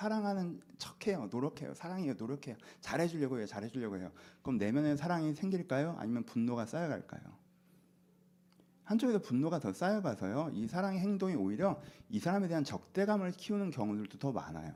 사랑하는 0.02 0.60
척해요, 0.78 1.28
노력해요, 1.30 1.74
사랑해요, 1.74 2.14
노력해요, 2.14 2.56
잘해주려고 2.80 3.38
해요, 3.38 3.46
잘해주려고 3.46 3.98
해요. 3.98 4.10
그럼 4.42 4.58
내면에 4.58 4.96
사랑이 4.96 5.32
생길까요? 5.32 5.94
아니면 6.00 6.24
분노가 6.24 6.66
쌓여갈까요? 6.66 7.22
한쪽에서 8.82 9.20
분노가 9.20 9.60
더 9.60 9.72
쌓여가서요, 9.72 10.50
이 10.54 10.66
사랑의 10.66 10.98
행동이 10.98 11.36
오히려 11.36 11.80
이 12.08 12.18
사람에 12.18 12.48
대한 12.48 12.64
적대감을 12.64 13.30
키우는 13.30 13.70
경우들도 13.70 14.18
더 14.18 14.32
많아요. 14.32 14.72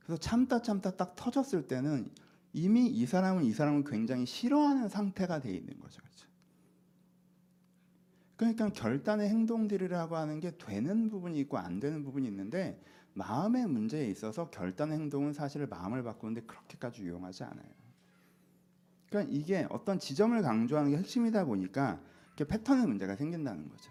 그래서 0.00 0.18
참다 0.18 0.62
참다 0.62 0.96
딱 0.96 1.14
터졌을 1.14 1.68
때는 1.68 2.10
이미 2.52 2.88
이 2.88 3.06
사람은 3.06 3.44
이 3.44 3.52
사람을 3.52 3.84
굉장히 3.84 4.26
싫어하는 4.26 4.88
상태가 4.88 5.38
돼 5.38 5.54
있는 5.54 5.78
거죠. 5.78 6.02
그렇죠? 6.02 6.26
그러니까 8.34 8.68
결단의 8.70 9.28
행동들이라고 9.28 10.16
하는 10.16 10.40
게 10.40 10.56
되는 10.56 11.08
부분이 11.08 11.38
있고 11.40 11.58
안 11.58 11.78
되는 11.78 12.02
부분이 12.02 12.26
있는데 12.26 12.80
마음의 13.14 13.66
문제에 13.66 14.06
있어서 14.08 14.50
결단 14.50 14.92
행동은 14.92 15.32
사실 15.32 15.66
마음을 15.66 16.02
바꾸는데 16.02 16.42
그렇게까지 16.42 17.02
유용하지 17.02 17.44
않아요. 17.44 17.80
그러니까 19.08 19.32
이게 19.34 19.66
어떤 19.70 19.98
지점을 19.98 20.40
강조하는 20.40 20.92
게 20.92 20.98
핵심이다 20.98 21.44
보니까 21.44 22.00
이렇게 22.36 22.44
패턴의 22.44 22.86
문제가 22.86 23.16
생긴다는 23.16 23.68
거죠. 23.68 23.90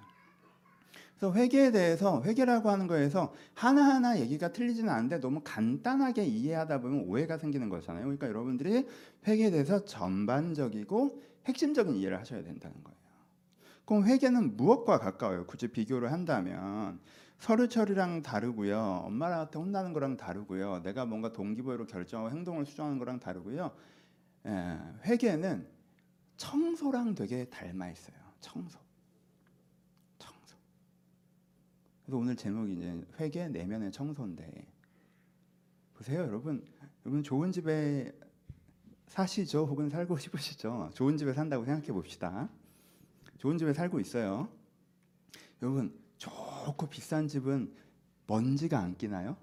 그래서 1.20 1.34
회계에 1.36 1.72
대해서 1.72 2.24
회계라고 2.24 2.70
하는 2.70 2.88
거에서 2.88 3.34
하나하나 3.54 4.18
얘기가 4.20 4.54
틀리지는 4.54 4.90
않은데 4.90 5.20
너무 5.20 5.42
간단하게 5.44 6.24
이해하다 6.26 6.80
보면 6.80 7.02
오해가 7.10 7.38
생기는 7.38 7.68
거잖아요. 7.68 8.04
그러니까 8.04 8.28
여러분들이 8.28 8.88
회계에 9.28 9.52
대해서 9.52 9.84
전반적이고 9.84 11.22
핵심적인 11.46 11.96
이해를 11.96 12.18
하셔야 12.18 12.42
된다는 12.42 12.82
거예요. 12.84 12.98
그럼 13.84 14.06
회계는 14.06 14.56
무엇과 14.56 15.00
가까워요? 15.00 15.46
굳이 15.46 15.68
비교를 15.68 16.14
한다면 16.14 17.00
서류 17.40 17.70
처리랑 17.70 18.22
다르고요. 18.22 19.04
엄마한테 19.06 19.58
혼나는 19.58 19.94
거랑 19.94 20.18
다르고요. 20.18 20.82
내가 20.84 21.06
뭔가 21.06 21.32
동기부여로 21.32 21.88
결정하고 21.88 22.36
행동을 22.36 22.66
수정하는 22.66 23.00
거랑 23.00 23.20
다르고요. 23.20 23.72
예, 24.46 24.78
회계는 25.06 25.68
청소랑 26.36 27.16
되게 27.16 27.46
닮아 27.46 27.90
있어요. 27.90 28.18
청소. 28.42 28.78
청소. 30.18 30.58
그래서 32.06 32.18
오늘 32.18 32.36
제목이 32.36 32.74
이제 32.74 33.06
회계 33.20 33.48
내면의 33.48 33.92
청소인데 33.92 34.68
보세요, 35.94 36.20
여러분. 36.22 36.66
여러분 37.06 37.24
좋은 37.24 37.52
집에 37.54 38.12
사시죠? 39.08 39.66
혹은 39.66 39.90
살고 39.90 40.18
싶으시죠? 40.20 40.92
좋은 40.94 41.18
집에 41.18 41.34
산다고 41.34 41.64
생각해 41.64 41.88
봅시다. 41.94 42.50
좋은 43.38 43.58
집에 43.58 43.74
살고 43.74 44.02
있어요. 44.02 44.50
여러분 45.62 45.98
좋 46.18 46.30
고 46.78 46.88
비싼 46.88 47.28
집은 47.28 47.74
먼지가 48.28 48.80
안 48.80 48.96
끼나요? 48.98 49.36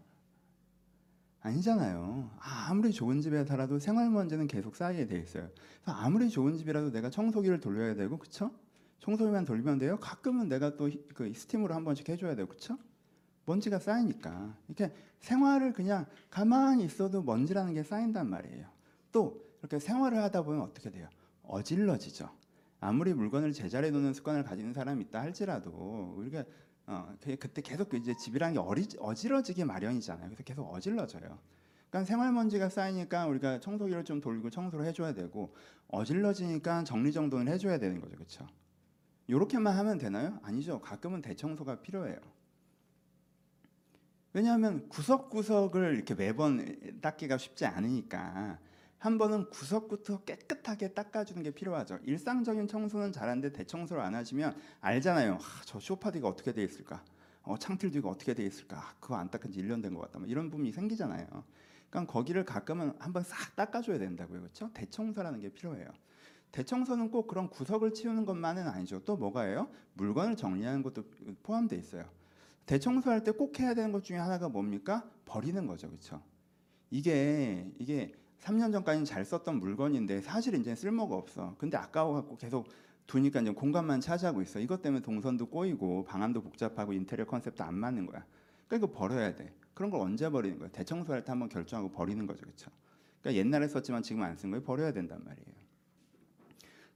아니잖아요. 1.41 2.31
아무리 2.41 2.93
좋은 2.93 3.21
집에 3.21 3.45
살아도 3.45 3.79
생활 3.79 4.11
먼지는 4.11 4.47
계속 4.49 4.75
쌓이게 4.75 5.07
돼 5.07 5.19
있어요. 5.19 5.49
그래서 5.83 5.99
아무리 5.99 6.29
좋은 6.29 6.57
집이라도 6.57 6.91
내가 6.91 7.09
청소기를 7.11 7.61
돌려야 7.61 7.95
되고, 7.95 8.19
그쵸? 8.19 8.51
청소기만 8.99 9.45
돌리면 9.45 9.79
돼요. 9.79 9.99
가끔은 10.01 10.49
내가 10.49 10.77
또 10.77 10.89
그 11.15 11.33
스팀으로 11.33 11.75
한 11.75 11.85
번씩 11.85 12.09
해줘야 12.09 12.35
되고, 12.35 12.49
그쵸? 12.49 12.79
먼지가 13.45 13.79
쌓이니까 13.79 14.57
이렇게 14.67 14.93
생활을 15.21 15.73
그냥 15.73 16.07
가만히 16.31 16.85
있어도 16.85 17.23
먼지라는 17.23 17.75
게 17.75 17.85
쌓인단 17.85 18.29
말이에요. 18.29 18.67
또 19.13 19.41
이렇게 19.61 19.79
생활을 19.79 20.19
하다 20.23 20.43
보면 20.43 20.63
어떻게 20.63 20.91
돼요? 20.91 21.09
어질러지죠. 21.45 22.29
아무리 22.81 23.15
물건을 23.15 23.53
제자리에 23.53 23.91
놓는 23.91 24.15
습관을 24.15 24.43
가지는 24.43 24.73
사람이 24.73 25.05
있다 25.05 25.21
할지라도 25.21 26.15
우리가 26.19 26.45
어, 26.87 27.15
그- 27.21 27.37
그때 27.37 27.63
계속 27.63 27.93
이제 27.95 28.15
어리, 28.61 28.87
어지러지게 28.99 29.65
마련이잖아요. 29.65 30.27
그래서 30.29 30.43
계속 30.45 30.73
어질러져요. 30.73 31.39
그러니까 31.91 32.05
생활먼지가 32.05 32.69
쌓이니까 32.69 33.27
우리가 33.27 33.61
청소기를 33.61 34.05
좀 34.05 34.21
돌리고 34.21 34.51
청소를 34.51 34.85
해줘야 34.87 35.13
되고 35.15 35.55
어질러지니까 35.89 36.85
정리정돈을 36.85 37.53
해줘야 37.53 37.79
되는 37.79 38.01
거죠, 38.01 38.17
그렇죠? 38.17 38.47
이렇게만 39.29 39.77
하면 39.77 39.99
되나요? 39.99 40.39
아니죠. 40.43 40.81
가끔은 40.81 41.23
대청소가 41.23 41.81
필요해요. 41.81 42.19
왜냐하면 44.33 44.89
구석구석을 44.89 45.95
이렇게 45.95 46.15
매번 46.15 47.01
닦기가 47.01 47.39
쉽지 47.39 47.65
않으니까 47.65 48.59
한 48.99 49.19
번은 49.19 49.51
구석부터 49.51 50.25
깨끗하게 50.25 50.95
닦아주는 50.95 51.43
게 51.43 51.51
필요하죠. 51.51 51.99
일상적인 52.05 52.67
청소는 52.67 53.13
잘하는데 53.13 53.53
대청소를 53.53 54.03
안 54.03 54.15
하시면 54.15 54.57
알잖아요. 54.81 55.35
아, 55.35 55.63
저 55.65 55.79
쇼파디가 55.79 56.27
어떻게 56.27 56.53
돼 56.53 56.65
있을까? 56.65 57.05
어, 57.43 57.57
창틀 57.59 57.91
뒤가 57.91 58.09
어떻게 58.09 58.35
돼 58.35 58.45
있을까? 58.45 58.79
아, 58.79 58.95
그거 58.99 59.17
안 59.17 59.31
닦은 59.31 59.53
지 59.53 59.61
1년 59.63 59.83
된 59.83 59.95
것 59.95 60.01
같다. 60.01 60.19
뭐 60.19 60.27
이런 60.27 60.51
부분이 60.51 60.73
생기잖아요. 60.73 61.27
그러니까 61.91 62.13
거기를 62.13 62.45
가끔은 62.45 62.95
한번 62.99 63.23
싹 63.23 63.55
닦아줘야 63.55 63.99
된다고요. 63.99 64.41
그렇죠? 64.41 64.71
대청소라는 64.75 65.41
게 65.41 65.51
필요해요. 65.51 65.89
대청소는 66.51 67.11
꼭 67.11 67.27
그런 67.27 67.49
구석을 67.51 67.93
치우는 67.93 68.25
것만은 68.25 68.67
아니죠. 68.67 69.05
또 69.05 69.17
뭐가예요? 69.17 69.69
물건을 69.95 70.37
정리하는 70.37 70.83
것도 70.83 71.05
포함되어 71.43 71.79
있어요. 71.79 72.05
대청소할 72.65 73.23
때 73.23 73.31
꼭 73.33 73.61
해야 73.61 73.75
되는 73.75 73.93
것 73.93 74.03
중에 74.03 74.17
하나가 74.17 74.49
뭡니까? 74.49 75.09
버리는 75.27 75.65
거죠. 75.67 75.87
그렇죠? 75.89 76.21
이게 76.91 77.71
이게 77.79 78.13
3년 78.41 78.73
전까지는 78.73 79.05
잘 79.05 79.25
썼던 79.25 79.59
물건인데 79.59 80.21
사실 80.21 80.55
이제 80.55 80.75
쓸모가 80.75 81.15
없어. 81.17 81.55
근데 81.59 81.77
아까워 81.77 82.15
갖고 82.15 82.37
계속 82.37 82.69
두니까 83.07 83.41
이제 83.41 83.51
공간만 83.51 84.01
차지하고 84.01 84.43
있어. 84.43 84.61
이것 84.61 84.83
때문에 84.83 85.03
동선도 85.03 85.47
꼬이고 85.47 86.05
방안도 86.05 86.43
복잡하고 86.43 86.93
인테리어 86.93 87.27
컨셉도 87.27 87.65
안 87.65 87.75
맞는 87.75 88.07
거야. 88.07 88.25
그러니까 88.69 88.87
이거 88.89 88.99
버려야 88.99 89.35
돼. 89.35 89.53
그런 89.75 89.91
걸 89.91 90.01
언제 90.01 90.29
버리는 90.29 90.59
거야? 90.59 90.69
대청소할 90.71 91.25
때 91.25 91.33
한번 91.33 91.49
결정하고 91.49 91.91
버리는 91.91 92.25
거죠. 92.27 92.41
그렇죠? 92.43 92.71
그러니까 93.21 93.39
옛날에 93.41 93.69
썼지만 93.69 94.03
지금 94.03 94.23
안쓴 94.23 94.51
거예요. 94.51 94.63
버려야 94.65 94.93
된단 94.93 95.23
말이에요. 95.25 95.57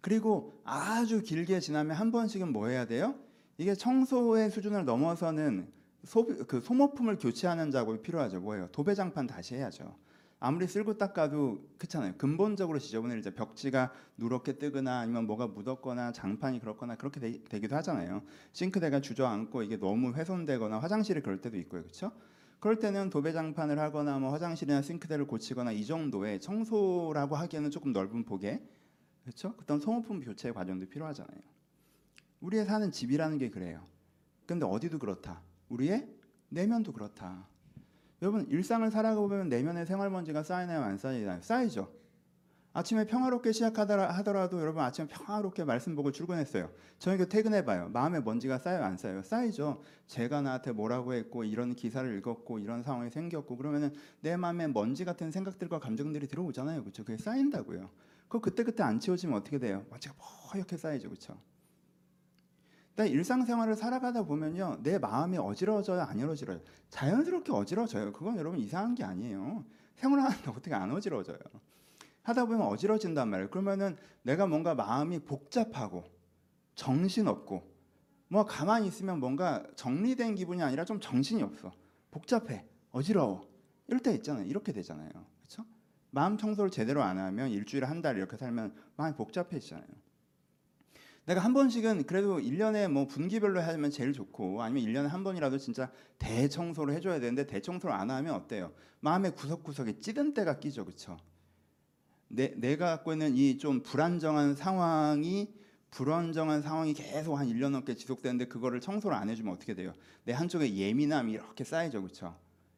그리고 0.01 0.61
아주 0.65 1.23
길게 1.23 1.61
지나면 1.61 1.95
한 1.95 2.11
번씩은 2.11 2.53
뭐 2.53 2.69
해야 2.69 2.87
돼요? 2.87 3.15
이게 3.59 3.75
청소의 3.75 4.51
수준을 4.51 4.85
넘어서는 4.87 5.69
소비, 6.05 6.35
그 6.45 6.61
소모품을 6.61 7.19
교체하는 7.19 7.71
작업이 7.71 8.01
필요하죠. 8.01 8.41
뭐예요? 8.41 8.69
도배장판 8.69 9.27
다시 9.27 9.57
해야죠. 9.57 9.95
아무리 10.43 10.67
쓸고 10.67 10.97
닦아도 10.97 11.69
그렇잖아요. 11.77 12.15
근본적으로 12.17 12.79
지저분해지죠. 12.79 13.33
벽지가 13.35 13.93
누렇게 14.17 14.59
뜨거나 14.59 15.01
아니면 15.01 15.27
뭐가 15.27 15.47
묻었거나 15.47 16.13
장판이 16.13 16.61
그렇거나 16.61 16.97
그렇게 16.97 17.21
되, 17.21 17.61
기도 17.61 17.77
하잖아요. 17.77 18.23
싱크대가 18.55 19.03
주저앉고 19.03 19.63
이게 19.63 19.77
너무 19.77 20.15
훼손되거나 20.15 20.79
화장실이 20.79 21.21
그럴 21.21 21.43
때도 21.43 21.59
있고요. 21.59 21.83
그렇죠? 21.83 22.11
그럴 22.59 22.79
때는 22.79 23.11
도배 23.11 23.33
장판을 23.33 23.79
하거나 23.79 24.19
뭐 24.19 24.33
화장실이나 24.33 24.81
싱크대를 24.81 25.27
고치거나 25.27 25.73
이 25.73 25.85
정도의 25.85 26.41
청소라고 26.41 27.37
하기에는 27.37 27.71
조금 27.71 27.93
넓은 27.93 28.25
폭의 28.25 28.67
그렇죠? 29.23 29.55
그런 29.57 29.79
소모품 29.79 30.21
교체 30.21 30.53
과정도 30.53 30.87
필요하잖아요. 30.87 31.41
우리의 32.41 32.65
사는 32.65 32.91
집이라는 32.91 33.37
게 33.37 33.51
그래요. 33.51 33.87
근데 34.47 34.65
어디도 34.65 34.99
그렇다. 34.99 35.43
우리의 35.69 36.09
내면도 36.49 36.93
그렇다. 36.93 37.47
여러분 38.23 38.47
일상을 38.49 38.89
살아가보면 38.91 39.49
내면의 39.49 39.87
생활먼지가 39.87 40.43
쌓이나요 40.43 40.83
안 40.83 40.99
쌓이나요? 40.99 41.41
쌓이죠. 41.43 41.95
아침에 42.73 43.07
평화롭게 43.07 43.53
시작하더라도 43.53 44.61
여러분 44.61 44.83
아침에 44.83 45.09
평화롭게 45.09 45.65
말씀 45.65 45.97
보고 45.97 46.13
출근했어요. 46.13 46.71
저녁에 46.99 47.27
퇴근해봐요. 47.27 47.91
마음에 47.91 48.21
먼지가 48.21 48.59
쌓여요 48.59 48.85
안 48.85 48.97
쌓여요? 48.97 49.23
쌓이죠. 49.23 49.83
제가 50.07 50.43
나한테 50.43 50.73
뭐라고 50.73 51.15
했고 51.15 51.45
이런 51.45 51.75
기사를 51.75 52.17
읽었고 52.19 52.61
이런 52.61 52.83
상황이 52.83 53.11
생겼고 53.11 53.57
그러면 53.57 53.85
은 53.85 53.95
내 54.23 54.37
마음에 54.37 54.69
먼지 54.69 55.05
같은 55.05 55.31
생각들과 55.33 55.81
감정들이 55.81 56.29
들어오잖아요. 56.29 56.83
그렇죠? 56.83 57.05
그게 57.05 57.19
쌓인다고요. 57.19 57.91
그거 58.29 58.41
그때그때 58.41 58.83
안 58.85 59.01
치워지면 59.01 59.37
어떻게 59.39 59.59
돼요? 59.59 59.87
먼지가 59.91 60.15
뽀얗게 60.53 60.77
쌓이죠. 60.77 61.09
그렇죠? 61.11 61.43
근데 62.95 63.09
일상생활을 63.11 63.77
살아가다 63.77 64.25
보면요, 64.25 64.79
내 64.83 64.99
마음이 64.99 65.39
어지러워져요, 65.39 66.03
안 66.03 66.21
어지러워요? 66.23 66.63
자연스럽게 66.91 67.53
어지러져요. 67.53 68.13
그건 68.13 68.37
여러분 68.37 68.59
이상한 68.59 68.95
게 68.95 69.05
아니에요. 69.05 69.65
생활하는데 69.97 70.51
어떻게 70.51 70.75
안 70.75 70.91
어지러워져요? 70.91 71.39
하다 72.23 72.45
보면 72.47 72.63
어지러진단 72.67 73.29
말이에요. 73.29 73.51
그러면은 73.51 73.97
내가 74.23 74.47
뭔가 74.47 74.75
마음이 74.75 75.21
복잡하고 75.21 76.05
정신없고 76.75 77.63
뭐 78.29 78.45
가만히 78.45 78.87
있으면 78.89 79.19
뭔가 79.21 79.65
정리된 79.77 80.35
기분이 80.35 80.63
아니라 80.63 80.85
좀 80.85 81.01
정신이 81.01 81.43
없어. 81.43 81.73
복잡해, 82.11 82.65
어지러워. 82.93 83.49
이럴 83.89 84.01
때 84.01 84.13
있잖아요. 84.15 84.45
이렇게 84.47 84.73
되잖아요. 84.73 85.11
그렇죠? 85.39 85.65
마음 86.11 86.37
청소를 86.39 86.71
제대로 86.71 87.03
안 87.03 87.19
하면 87.19 87.51
일주일에 87.51 87.87
한 87.87 88.03
달 88.03 88.17
이렇게 88.17 88.37
살면 88.37 88.75
마음이 88.97 89.17
복잡해지잖아요. 89.17 89.87
내가 91.31 91.43
한 91.43 91.53
번씩은 91.53 92.07
그래도 92.07 92.41
1년에 92.41 92.89
뭐 92.91 93.07
분기별로 93.07 93.61
하면 93.61 93.93
제일 93.93 94.13
좋고 94.13 94.63
아니면 94.65 94.83
1년에 94.83 95.07
한 95.07 95.23
번이라도 95.23 95.59
진짜 95.59 95.93
대청소를 96.19 96.93
해줘야 96.93 97.21
되는데 97.21 97.47
대청소를 97.47 97.95
안 97.95 98.11
하면 98.11 98.35
어때요? 98.35 98.73
마음의 98.99 99.37
구석구석에 99.37 100.01
찌든 100.01 100.35
때가 100.35 100.59
끼죠, 100.59 100.85
그렇죠? 100.85 101.17
내, 102.27 102.53
내가 102.57 102.87
갖고 102.87 103.13
있는 103.13 103.37
이 103.37 103.59
좀 103.59 103.81
불안정한 103.85 104.57
상황이 104.57 105.55
불안정한 105.93 106.63
상황이 106.63 106.95
계속 106.95 107.37
한 107.37 107.47
1년 107.47 107.71
넘게 107.71 107.95
지속되는데 107.95 108.47
그거를 108.47 108.81
청소를 108.81 109.17
안 109.17 109.31
해주면 109.31 109.55
어떻게 109.55 109.75
돼요? 109.75 109.95
내 110.25 110.33
한쪽에 110.33 110.75
예민함이 110.75 111.31
이렇게 111.31 111.63
쌓이죠, 111.63 112.03
그렇죠? 112.03 112.37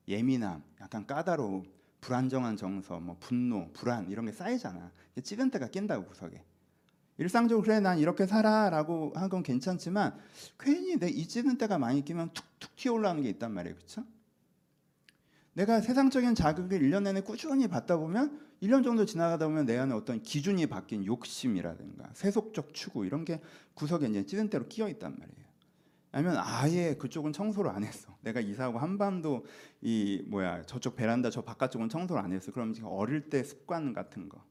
예민함, 0.09 0.63
약간 0.83 1.07
까다로움, 1.07 1.65
불안정한 2.03 2.59
정서, 2.59 3.01
뭐 3.01 3.17
분노, 3.19 3.73
불안 3.73 4.11
이런 4.11 4.27
게 4.27 4.33
쌓이잖아. 4.33 4.93
찌든 5.23 5.51
때가 5.51 5.69
낀다고 5.69 6.05
구석에. 6.05 6.45
일상적으로 7.19 7.63
그래 7.63 7.81
난 7.81 7.99
이렇게 7.99 8.27
살아라고 8.27 9.13
한 9.15 9.29
건 9.29 9.43
괜찮지만 9.43 10.17
괜히 10.59 10.97
내이 10.97 11.27
찌든 11.29 11.57
때가 11.59 11.79
많이 11.79 12.05
끼면 12.05 12.31
툭툭 12.33 12.77
튀어 12.77 12.93
올라오는 12.95 13.23
게 13.23 13.29
있단 13.31 13.53
말이에요, 13.53 13.77
그렇죠? 13.77 14.05
내가 15.55 15.81
세상적인 15.81 16.35
자극을 16.35 16.81
1년 16.81 17.03
내내 17.03 17.21
꾸준히 17.21 17.69
받다 17.69 17.97
보면 17.99 18.41
1년 18.63 18.83
정도 18.85 19.05
지나가다 19.05 19.47
보면 19.47 19.67
내 19.67 19.77
안에 19.77 19.93
어떤 19.93 20.23
기준이 20.23 20.67
바뀐 20.67 21.05
욕심이라든가 21.05 22.11
세속적 22.15 22.73
추구 22.73 23.05
이런 23.05 23.25
게 23.25 23.41
구석에 23.75 24.07
이제 24.07 24.25
찌든 24.25 24.49
대로 24.49 24.67
끼어 24.69 24.89
있단 24.89 25.13
말이에요. 25.19 25.43
아니면 26.13 26.37
아예 26.39 26.95
그쪽은 26.95 27.33
청소를 27.33 27.71
안 27.71 27.85
했어. 27.85 28.17
내가 28.21 28.41
이사하고 28.41 28.79
한밤도 28.79 29.45
이 29.81 30.23
뭐야 30.29 30.63
저쪽 30.65 30.95
베란다 30.97 31.31
저 31.31 31.43
바깥쪽은 31.43 31.89
청소를 31.89 32.23
안 32.23 32.33
했어. 32.33 32.53
그럼 32.53 32.73
지금 32.73 32.89
어릴 32.91 33.29
때 33.31 33.43
습관 33.43 33.93
같은 33.93 34.29
거, 34.29 34.45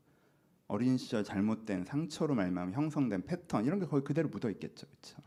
어린 0.72 0.98
시절 0.98 1.26
잘못된 1.26 1.84
상처로 1.84 2.34
말미암아 2.34 2.72
형성된 2.72 3.26
패턴 3.26 3.66
이런 3.66 3.78
게 3.80 3.86
거의 3.86 4.06
그대로 4.06 4.30
묻어 4.30 4.50
있겠죠, 4.50 4.88
그렇죠? 4.88 5.22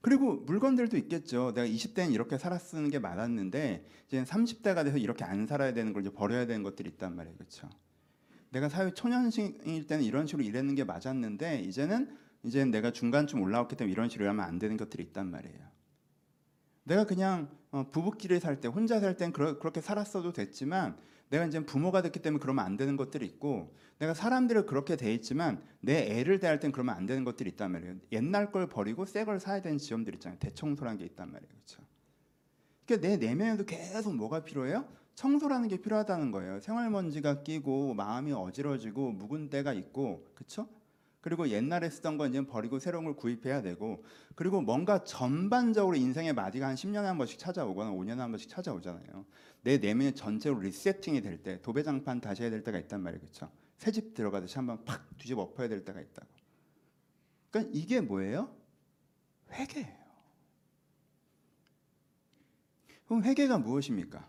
그리고 0.00 0.34
물건들도 0.34 0.96
있겠죠. 0.96 1.52
내가 1.54 1.64
20대는 1.64 2.12
이렇게 2.12 2.38
살았는 2.38 2.90
게 2.90 2.98
많았는데 2.98 3.86
이제 4.08 4.24
30대가 4.24 4.82
돼서 4.82 4.98
이렇게 4.98 5.22
안 5.24 5.46
살아야 5.46 5.72
되는 5.72 5.92
걸 5.92 6.02
이제 6.02 6.10
버려야 6.12 6.44
되는 6.46 6.64
것들이 6.64 6.90
있단 6.90 7.14
말이에요. 7.14 7.36
그렇죠? 7.36 7.70
내가 8.50 8.68
사회 8.68 8.90
초년생일 8.90 9.86
때는 9.86 10.02
이런 10.02 10.26
식으로 10.26 10.44
일했는 10.44 10.74
게 10.74 10.82
맞았는데 10.82 11.60
이제는 11.60 12.16
이제 12.42 12.64
내가 12.64 12.90
중간쯤 12.90 13.40
올라왔기 13.40 13.76
때문에 13.76 13.92
이런 13.92 14.08
식으로 14.08 14.28
하면 14.30 14.44
안 14.44 14.58
되는 14.58 14.76
것들이 14.76 15.04
있단 15.04 15.30
말이에요. 15.30 15.60
내가 16.82 17.04
그냥 17.04 17.48
어, 17.70 17.88
부부끼리 17.92 18.40
살 18.40 18.60
때 18.60 18.66
혼자 18.66 18.98
살 18.98 19.16
땐 19.16 19.32
그렇게 19.32 19.80
살았어도 19.80 20.32
됐지만 20.32 20.96
내가 21.32 21.46
이제 21.46 21.64
부모가 21.64 22.02
됐기 22.02 22.20
때문에 22.20 22.40
그러면 22.42 22.64
안 22.66 22.76
되는 22.76 22.94
것들이 22.96 23.24
있고 23.24 23.74
내가 23.98 24.12
사람들을 24.12 24.66
그렇게 24.66 24.96
대 24.96 25.12
있지만 25.14 25.62
내 25.80 26.18
애를 26.18 26.38
대할 26.40 26.60
땐 26.60 26.72
그러면 26.72 26.94
안 26.94 27.06
되는 27.06 27.24
것들이 27.24 27.48
있단 27.50 27.72
말이에요. 27.72 27.94
옛날 28.12 28.52
걸 28.52 28.68
버리고 28.68 29.06
새 29.06 29.24
걸 29.24 29.40
사야 29.40 29.62
되는 29.62 29.78
지점들 29.78 30.14
있잖아요. 30.16 30.38
대청소라는 30.38 30.98
게 30.98 31.04
있단 31.06 31.32
말이에요. 31.32 31.48
그렇죠? 31.48 31.82
그러니까 32.86 33.08
내 33.08 33.16
내면에도 33.16 33.64
계속 33.64 34.14
뭐가 34.14 34.44
필요해요? 34.44 34.84
청소라는 35.14 35.68
게 35.68 35.78
필요하다는 35.78 36.32
거예요. 36.32 36.60
생활먼지가 36.60 37.42
끼고 37.44 37.94
마음이 37.94 38.32
어지러지고 38.32 39.12
묵은 39.12 39.48
때가 39.48 39.72
있고 39.72 40.26
그렇죠? 40.34 40.68
그리고 41.22 41.48
옛날에 41.48 41.88
쓰던 41.88 42.18
건 42.18 42.30
이제 42.30 42.44
버리고 42.44 42.78
새로운 42.80 43.04
걸 43.04 43.14
구입해야 43.14 43.62
되고 43.62 44.02
그리고 44.34 44.60
뭔가 44.60 45.04
전반적으로 45.04 45.96
인생의 45.96 46.32
마디가 46.34 46.66
한 46.66 46.74
10년에 46.74 47.04
한 47.04 47.16
번씩 47.16 47.38
찾아오거나 47.38 47.92
5년에 47.92 48.16
한 48.16 48.32
번씩 48.32 48.50
찾아오잖아요. 48.50 49.24
내 49.62 49.78
내면이 49.78 50.14
전체로 50.14 50.58
리세팅이 50.58 51.22
될 51.22 51.42
때 51.42 51.60
도배장판 51.62 52.20
다시 52.20 52.42
해야 52.42 52.50
될 52.50 52.62
때가 52.62 52.78
있단. 52.80 53.02
그렇죠? 53.02 53.50
새집 53.78 54.14
들어가듯이 54.14 54.56
한번 54.56 54.84
팍 54.84 55.16
뒤집어 55.18 55.42
엎어야 55.42 55.68
될 55.68 55.84
때가 55.84 56.00
있다고. 56.00 56.28
그러니까 57.50 57.72
이게 57.76 58.00
뭐예요? 58.00 58.54
회개예요. 59.52 60.02
그럼 63.06 63.24
회개가 63.24 63.58
무엇입니까? 63.58 64.28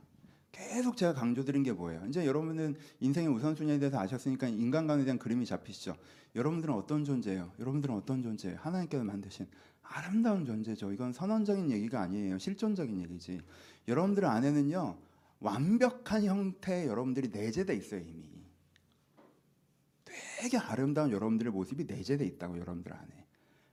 계속 0.52 0.98
제가 0.98 1.14
강조드린 1.14 1.64
게 1.64 1.72
뭐예요? 1.72 2.06
이제 2.08 2.26
여러분은 2.26 2.76
인생의 3.00 3.30
우선순위에 3.32 3.80
대해서 3.80 4.00
아셨으니까 4.00 4.48
인간관에 4.48 5.04
대한 5.04 5.18
그림이 5.18 5.46
잡히시죠. 5.46 5.96
여러분들은 6.36 6.74
어떤 6.74 7.06
존재예요? 7.06 7.52
여러분들은 7.60 7.96
어떤 7.96 8.22
존재예요? 8.22 8.58
하나님께서 8.60 9.04
만드신 9.04 9.48
아름다운 9.82 10.46
존재죠. 10.46 10.92
이건 10.92 11.14
선언적인 11.14 11.72
얘기가 11.72 12.02
아니에요. 12.02 12.38
실존적인 12.38 13.00
얘기지. 13.02 13.42
여러분들 13.88 14.26
안에는요 14.26 14.98
완벽한 15.44 16.24
형태의 16.24 16.88
여러분들이 16.88 17.28
내재돼 17.28 17.76
있어요 17.76 18.00
이미. 18.00 18.32
되게 20.40 20.58
아름다운 20.58 21.12
여러분들의 21.12 21.52
모습이 21.52 21.84
내재돼 21.86 22.26
있다고 22.26 22.58
여러분들 22.60 22.94
안에. 22.94 23.28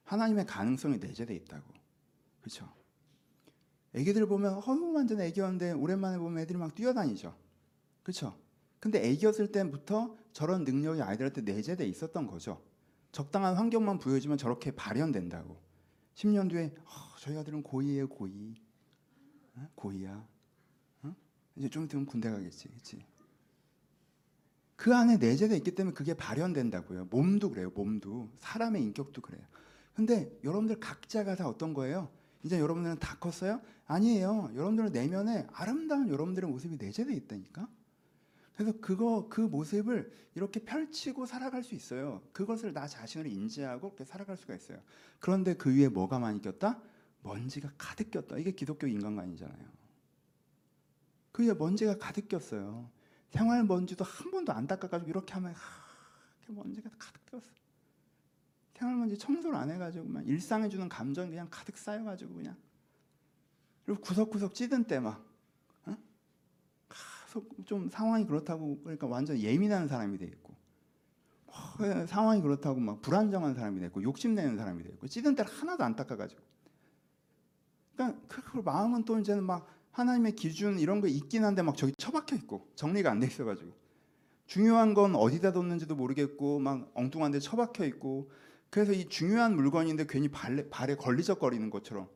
하나님의 0.04 0.46
가능성이 0.46 0.98
내재돼 0.98 1.34
있다고. 1.34 1.72
그렇죠? 2.40 2.68
애기들 3.94 4.26
보면 4.26 4.54
어우 4.54 4.92
완전 4.94 5.20
애기였는데 5.20 5.72
오랜만에 5.72 6.18
보면 6.18 6.42
애들이 6.42 6.58
막 6.58 6.74
뛰어다니죠. 6.74 7.36
그렇죠? 8.02 8.36
근데 8.80 9.06
애기였을 9.08 9.52
때부터 9.52 10.16
저런 10.32 10.64
능력이 10.64 11.02
아이들한테 11.02 11.42
내재돼 11.42 11.86
있었던 11.86 12.26
거죠. 12.26 12.62
적당한 13.12 13.54
환경만 13.54 13.98
부여주면 13.98 14.38
저렇게 14.38 14.72
발현된다고. 14.72 15.60
10년 16.14 16.50
뒤에 16.50 16.74
어, 16.84 17.16
저희 17.18 17.36
아들은 17.36 17.62
고이에요 17.62 18.08
고이. 18.08 18.54
어? 19.56 19.68
고이야. 19.76 20.26
어? 21.50 21.60
이제 21.60 21.68
좀 21.68 21.84
있으면 21.84 22.06
군대 22.06 22.30
가겠지. 22.30 22.68
그렇지? 22.68 23.04
그 24.76 24.94
안에 24.94 25.18
내재돼 25.18 25.56
있기 25.58 25.74
때문에 25.74 25.94
그게 25.94 26.14
발현된다고요. 26.14 27.08
몸도 27.10 27.50
그래요. 27.50 27.70
몸도 27.74 28.30
사람의 28.38 28.82
인격도 28.82 29.20
그래요. 29.20 29.42
근데 29.94 30.34
여러분들 30.42 30.80
각자가 30.80 31.36
다 31.36 31.46
어떤 31.46 31.74
거예요? 31.74 32.08
이제 32.42 32.58
여러분들은 32.58 32.98
다 32.98 33.18
컸어요? 33.18 33.60
아니에요. 33.86 34.50
여러분들은 34.54 34.92
내면에 34.92 35.46
아름다운 35.52 36.08
여러분들의 36.08 36.48
모습이 36.48 36.76
내재되어 36.78 37.14
있다니까. 37.14 37.68
그래서 38.54 38.72
그거 38.80 39.26
그 39.28 39.40
모습을 39.42 40.10
이렇게 40.34 40.60
펼치고 40.60 41.26
살아갈 41.26 41.62
수 41.62 41.74
있어요. 41.74 42.22
그것을 42.32 42.72
나 42.72 42.86
자신을 42.86 43.26
인지하고 43.26 43.88
이렇게 43.88 44.04
살아갈 44.04 44.36
수가 44.36 44.54
있어요. 44.54 44.78
그런데 45.18 45.54
그 45.54 45.74
위에 45.74 45.88
뭐가 45.88 46.18
많이 46.18 46.40
꼈다? 46.40 46.80
먼지가 47.22 47.72
가득 47.76 48.10
꼈다. 48.10 48.38
이게 48.38 48.52
기독교 48.52 48.86
인간관이잖아요. 48.86 49.79
그 51.32 51.44
위에 51.44 51.54
먼지가 51.54 51.98
가득 51.98 52.28
꼈어요. 52.28 52.90
생활 53.30 53.64
먼지도 53.64 54.04
한 54.04 54.30
번도 54.30 54.52
안 54.52 54.66
닦아가지고 54.66 55.08
이렇게 55.08 55.34
하면 55.34 55.52
하, 55.52 55.58
이렇게 56.40 56.52
먼지가 56.52 56.90
가득 56.98 57.24
꼈어. 57.26 57.60
생활 58.74 58.96
먼지 58.96 59.16
청소를 59.16 59.56
안 59.56 59.70
해가지고만 59.70 60.24
일상에 60.24 60.68
주는 60.68 60.88
감정이 60.88 61.28
그냥 61.28 61.46
가득 61.50 61.76
쌓여가지고 61.76 62.34
그냥 62.34 62.56
그리고 63.84 64.00
구석구석 64.00 64.54
찌든 64.54 64.84
때막 64.84 65.22
어? 65.84 65.96
좀 67.66 67.90
상황이 67.90 68.24
그렇다고 68.24 68.80
그러니까 68.80 69.06
완전 69.06 69.38
예민한 69.38 69.86
사람이 69.86 70.16
돼 70.16 70.24
있고 70.26 70.54
어, 71.46 72.06
상황이 72.06 72.40
그렇다고 72.40 72.80
막 72.80 73.02
불안정한 73.02 73.54
사람이 73.54 73.80
됐고 73.80 74.02
욕심내는 74.02 74.56
사람이 74.56 74.82
됐고 74.82 75.08
찌든 75.08 75.34
때를 75.34 75.52
하나도 75.52 75.84
안 75.84 75.94
닦아가지고 75.94 76.40
그러니까 77.94 78.20
그, 78.28 78.42
그 78.42 78.58
마음은 78.58 79.04
또 79.04 79.18
이제는 79.18 79.44
막 79.44 79.66
하나님의 79.92 80.36
기준 80.36 80.78
이런 80.78 81.00
거 81.00 81.08
있긴 81.08 81.44
한데 81.44 81.62
막 81.62 81.76
저기 81.76 81.92
처박혀 81.98 82.36
있고 82.36 82.68
정리가 82.76 83.10
안 83.10 83.20
돼 83.20 83.26
있어가지고. 83.26 83.72
중요한 84.46 84.94
건 84.94 85.14
어디다 85.14 85.52
뒀는지도 85.52 85.94
모르겠고 85.94 86.58
막 86.58 86.90
엉뚱한 86.94 87.30
데 87.32 87.38
처박혀 87.38 87.84
있고. 87.86 88.30
그래서 88.70 88.92
이 88.92 89.08
중요한 89.08 89.56
물건인데 89.56 90.06
괜히 90.08 90.28
발에, 90.28 90.68
발에 90.70 90.94
걸리적거리는 90.96 91.70
것처럼. 91.70 92.08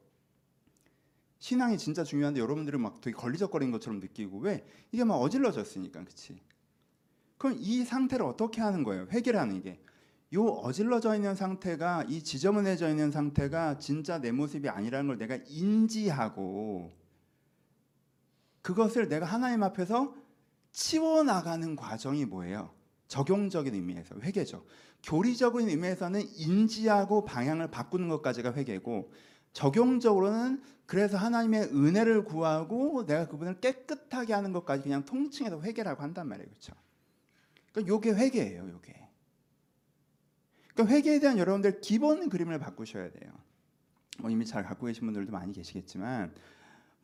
신앙이 1.40 1.78
진짜 1.78 2.04
중요한데 2.04 2.40
여러분들은 2.40 2.80
막 2.80 3.00
되게 3.00 3.16
걸리적거리는 3.16 3.72
것처럼 3.72 4.00
느끼고. 4.00 4.38
왜? 4.38 4.64
이게 4.92 5.04
막 5.04 5.16
어질러졌으니까 5.16 6.00
그렇지 6.00 6.40
그럼 7.38 7.56
이 7.60 7.84
상태를 7.84 8.24
어떻게 8.24 8.60
하는 8.60 8.82
거예요? 8.84 9.06
회개라는 9.10 9.62
게. 9.62 9.80
요 10.32 10.44
어질러져 10.46 11.14
있는 11.14 11.34
상태가 11.36 12.04
이 12.08 12.22
지저분해져 12.22 12.88
있는 12.88 13.10
상태가 13.12 13.78
진짜 13.78 14.18
내 14.18 14.32
모습이 14.32 14.68
아니라는 14.68 15.06
걸 15.08 15.18
내가 15.18 15.38
인지하고 15.46 16.92
그것을 18.64 19.08
내가 19.08 19.26
하나님 19.26 19.62
앞에서 19.62 20.14
치워나가는 20.72 21.76
과정이 21.76 22.24
뭐예요 22.24 22.72
적용적인 23.08 23.74
의미에서 23.74 24.18
회개죠. 24.20 24.64
교리적인 25.02 25.68
의미에서는 25.68 26.22
인지하고 26.34 27.26
방향을 27.26 27.70
바꾸는 27.70 28.08
것까지가 28.08 28.54
회개고 28.54 29.12
적용적으로는 29.52 30.62
그래서 30.86 31.18
하나님의 31.18 31.74
은혜를 31.74 32.24
구하고 32.24 33.04
내가 33.04 33.28
그분을 33.28 33.60
깨끗하게 33.60 34.32
하는 34.32 34.52
것까지 34.52 34.84
그냥 34.84 35.04
통칭해서 35.04 35.60
회개라고 35.60 36.02
한단 36.02 36.26
말이에요. 36.28 36.48
그렇죠? 36.48 36.72
그러니까 37.70 37.94
요게 37.94 38.12
회개예요, 38.12 38.66
요게. 38.66 39.08
그러니까 40.72 40.96
회개에 40.96 41.20
대한 41.20 41.36
여러분들 41.36 41.82
기본 41.82 42.30
그림을 42.30 42.58
바꾸셔야 42.58 43.10
돼요. 43.10 43.30
뭐 44.20 44.30
이미 44.30 44.46
잘 44.46 44.64
갖고 44.64 44.86
계신 44.86 45.04
분들도 45.04 45.30
많이 45.32 45.52
계시겠지만 45.52 46.34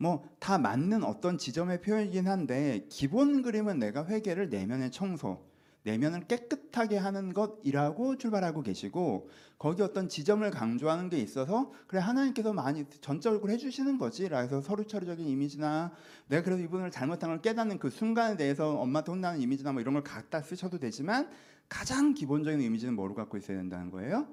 뭐 0.01 0.31
다 0.39 0.57
맞는 0.57 1.03
어떤 1.03 1.37
지점의 1.37 1.81
표현이긴 1.81 2.27
한데 2.27 2.87
기본 2.89 3.43
그림은 3.43 3.77
내가 3.77 4.07
회개를 4.07 4.49
내면의 4.49 4.89
청소, 4.89 5.45
내면을 5.83 6.21
깨끗하게 6.27 6.97
하는 6.97 7.31
것이라고 7.31 8.17
출발하고 8.17 8.63
계시고 8.63 9.29
거기 9.59 9.83
어떤 9.83 10.09
지점을 10.09 10.49
강조하는 10.49 11.09
게 11.09 11.19
있어서 11.19 11.71
그래 11.87 12.01
하나님께서 12.01 12.53
많이 12.53 12.85
전적으로 13.01 13.51
해주시는 13.51 13.99
거지 13.99 14.27
그래서 14.27 14.61
서류 14.61 14.85
처리적인 14.85 15.27
이미지나 15.27 15.91
내가 16.27 16.43
그래서 16.43 16.63
이분을 16.63 16.89
잘못한 16.89 17.29
걸 17.29 17.41
깨닫는 17.41 17.77
그 17.77 17.91
순간에 17.91 18.35
대해서 18.35 18.79
엄마한테 18.79 19.11
혼나는 19.11 19.41
이미지나 19.41 19.73
뭐 19.73 19.81
이런 19.81 19.93
걸 19.93 20.03
갖다 20.03 20.41
쓰셔도 20.41 20.79
되지만 20.79 21.29
가장 21.69 22.15
기본적인 22.15 22.59
이미지는 22.61 22.95
뭐로 22.95 23.13
갖고 23.13 23.37
있어야 23.37 23.57
된다는 23.57 23.91
거예요? 23.91 24.27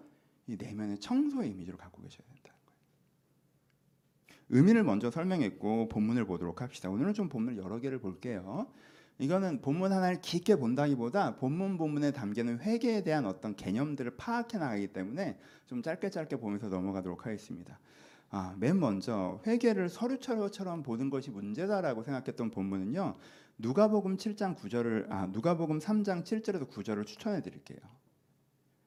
이 0.46 0.56
내면의 0.56 0.98
청소의 0.98 1.50
이미지로 1.50 1.76
갖고 1.76 2.00
계셔야 2.00 2.26
거예요. 2.26 2.47
의미를 4.50 4.82
먼저 4.82 5.10
설명했고 5.10 5.88
본문을 5.88 6.24
보도록 6.24 6.62
합시다. 6.62 6.88
오늘은 6.90 7.14
좀 7.14 7.28
본문 7.28 7.56
여러 7.58 7.78
개를 7.78 7.98
볼게요. 7.98 8.66
이거는 9.18 9.60
본문 9.60 9.92
하나를 9.92 10.20
깊게 10.20 10.56
본다기보다 10.56 11.36
본문 11.36 11.76
본문에 11.76 12.12
담기는 12.12 12.60
회개에 12.60 13.02
대한 13.02 13.26
어떤 13.26 13.56
개념들을 13.56 14.16
파악해 14.16 14.58
나가기 14.58 14.88
때문에 14.88 15.38
좀 15.66 15.82
짧게 15.82 16.10
짧게 16.10 16.36
보면서 16.36 16.68
넘어가도록 16.68 17.26
하겠습니다. 17.26 17.78
아, 18.30 18.54
맨 18.58 18.78
먼저 18.78 19.40
회개를 19.46 19.88
서류처럼 19.88 20.82
보는 20.82 21.10
것이 21.10 21.30
문제다라고 21.30 22.02
생각했던 22.02 22.50
본문은요. 22.50 23.16
누가복음 23.58 24.16
7장 24.16 24.56
9절을 24.56 25.10
아, 25.10 25.26
누가복음 25.26 25.80
3장 25.80 26.22
7절에서 26.22 26.70
9절을 26.70 27.06
추천해 27.06 27.42
드릴게요. 27.42 27.78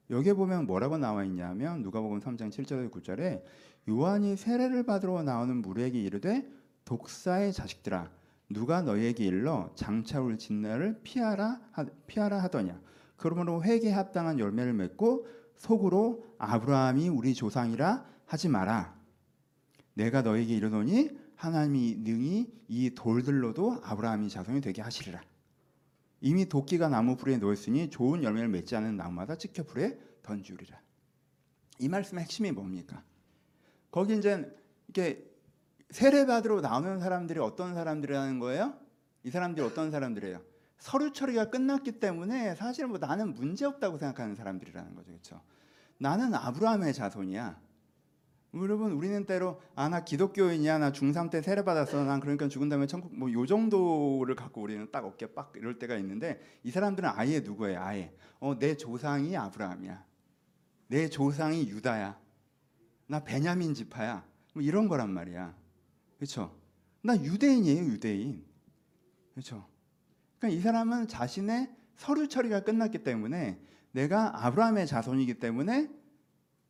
여기에 0.09 0.33
보면 0.33 0.65
뭐라고 0.65 0.97
나와 0.97 1.23
있냐면 1.23 1.81
누가복음 1.81 2.19
3장 2.19 2.49
7절에서 2.49 2.91
9절에 2.91 3.43
요한이 3.89 4.37
세례를 4.37 4.83
받으러 4.83 5.23
나오는 5.23 5.61
무리에게 5.61 5.99
이르되 5.99 6.47
독사의 6.85 7.53
자식들아 7.53 8.11
누가 8.49 8.81
너희에게 8.81 9.25
일러 9.25 9.71
장차 9.75 10.21
올 10.21 10.37
진나를 10.37 10.99
피하라 11.03 11.61
하, 11.71 11.85
피하라 12.07 12.43
하더냐? 12.43 12.79
그러므로 13.15 13.63
회개에 13.63 13.91
합당한 13.91 14.39
열매를 14.39 14.73
맺고 14.73 15.27
속으로 15.55 16.25
아브라함이 16.37 17.09
우리 17.09 17.33
조상이라 17.33 18.05
하지 18.25 18.49
마라. 18.49 18.99
내가 19.93 20.21
너에게 20.21 20.55
이르노니 20.55 21.09
하나님이 21.35 21.97
능히 21.99 22.51
이 22.67 22.93
돌들로도 22.95 23.81
아브라함이 23.83 24.29
자손이 24.29 24.61
되게 24.61 24.81
하시리라. 24.81 25.21
이미 26.19 26.47
도끼가 26.47 26.89
나무 26.89 27.15
불에 27.15 27.37
놓였으니 27.37 27.89
좋은 27.89 28.23
열매를 28.23 28.49
맺지 28.49 28.75
않은 28.75 28.95
나무마다 28.97 29.35
찍혀 29.35 29.63
불에 29.63 29.99
던지우리라. 30.23 30.79
이 31.79 31.89
말씀의 31.89 32.23
핵심이 32.23 32.51
뭡니까 32.51 33.03
거기 33.91 34.17
이제 34.17 34.49
이렇게 34.87 35.29
세례 35.89 36.25
받으러 36.25 36.61
나오는 36.61 36.99
사람들이 36.99 37.39
어떤 37.39 37.73
사람들이라는 37.75 38.39
거예요? 38.39 38.73
이 39.23 39.29
사람들이 39.29 39.65
어떤 39.65 39.91
사람들이에요? 39.91 40.41
서류 40.79 41.13
처리가 41.13 41.49
끝났기 41.49 41.99
때문에 41.99 42.55
사실 42.55 42.87
뭐 42.87 42.97
나는 42.97 43.33
문제 43.35 43.65
없다고 43.65 43.97
생각하는 43.97 44.35
사람들이라는 44.35 44.95
거죠, 44.95 45.11
그렇죠? 45.11 45.41
나는 45.97 46.33
아브라함의 46.33 46.93
자손이야. 46.93 47.59
여러분 48.53 48.91
우리는 48.91 49.25
때로 49.25 49.61
아 49.75 49.87
나 49.87 50.03
기독교인이야 50.03 50.77
나 50.79 50.91
중3 50.91 51.29
때 51.29 51.41
세례 51.41 51.63
받았어 51.63 52.03
난 52.03 52.19
그러니까 52.19 52.49
죽은 52.49 52.67
다음에 52.67 52.85
천국 52.85 53.15
뭐 53.17 53.31
요 53.31 53.45
정도를 53.45 54.35
갖고 54.35 54.61
우리는 54.61 54.89
딱 54.91 55.05
어깨 55.05 55.27
빡 55.33 55.53
이럴 55.55 55.79
때가 55.79 55.95
있는데 55.97 56.41
이 56.63 56.71
사람들은 56.71 57.07
아예 57.13 57.39
누구예요 57.41 57.79
아예 57.81 58.13
어 58.41 58.55
내 58.59 58.75
조상이 58.75 59.37
아브라함이야 59.37 60.03
내 60.87 61.07
조상이 61.07 61.69
유다야 61.69 62.19
나 63.11 63.21
베냐민 63.25 63.73
지파야 63.73 64.25
뭐 64.53 64.63
이런 64.63 64.87
거란 64.87 65.09
말이야 65.09 65.53
그렇죠? 66.15 66.55
나 67.01 67.13
유대인이에요, 67.17 67.83
유대인. 67.83 68.45
그렇죠? 69.33 69.67
그러니까 70.39 70.57
이 70.57 70.61
사람은 70.61 71.09
자신의 71.09 71.69
서류 71.97 72.29
처리가 72.29 72.63
끝났기 72.63 73.03
때문에 73.03 73.59
내가 73.91 74.45
아브라함의 74.45 74.87
자손이기 74.87 75.39
때문에 75.39 75.89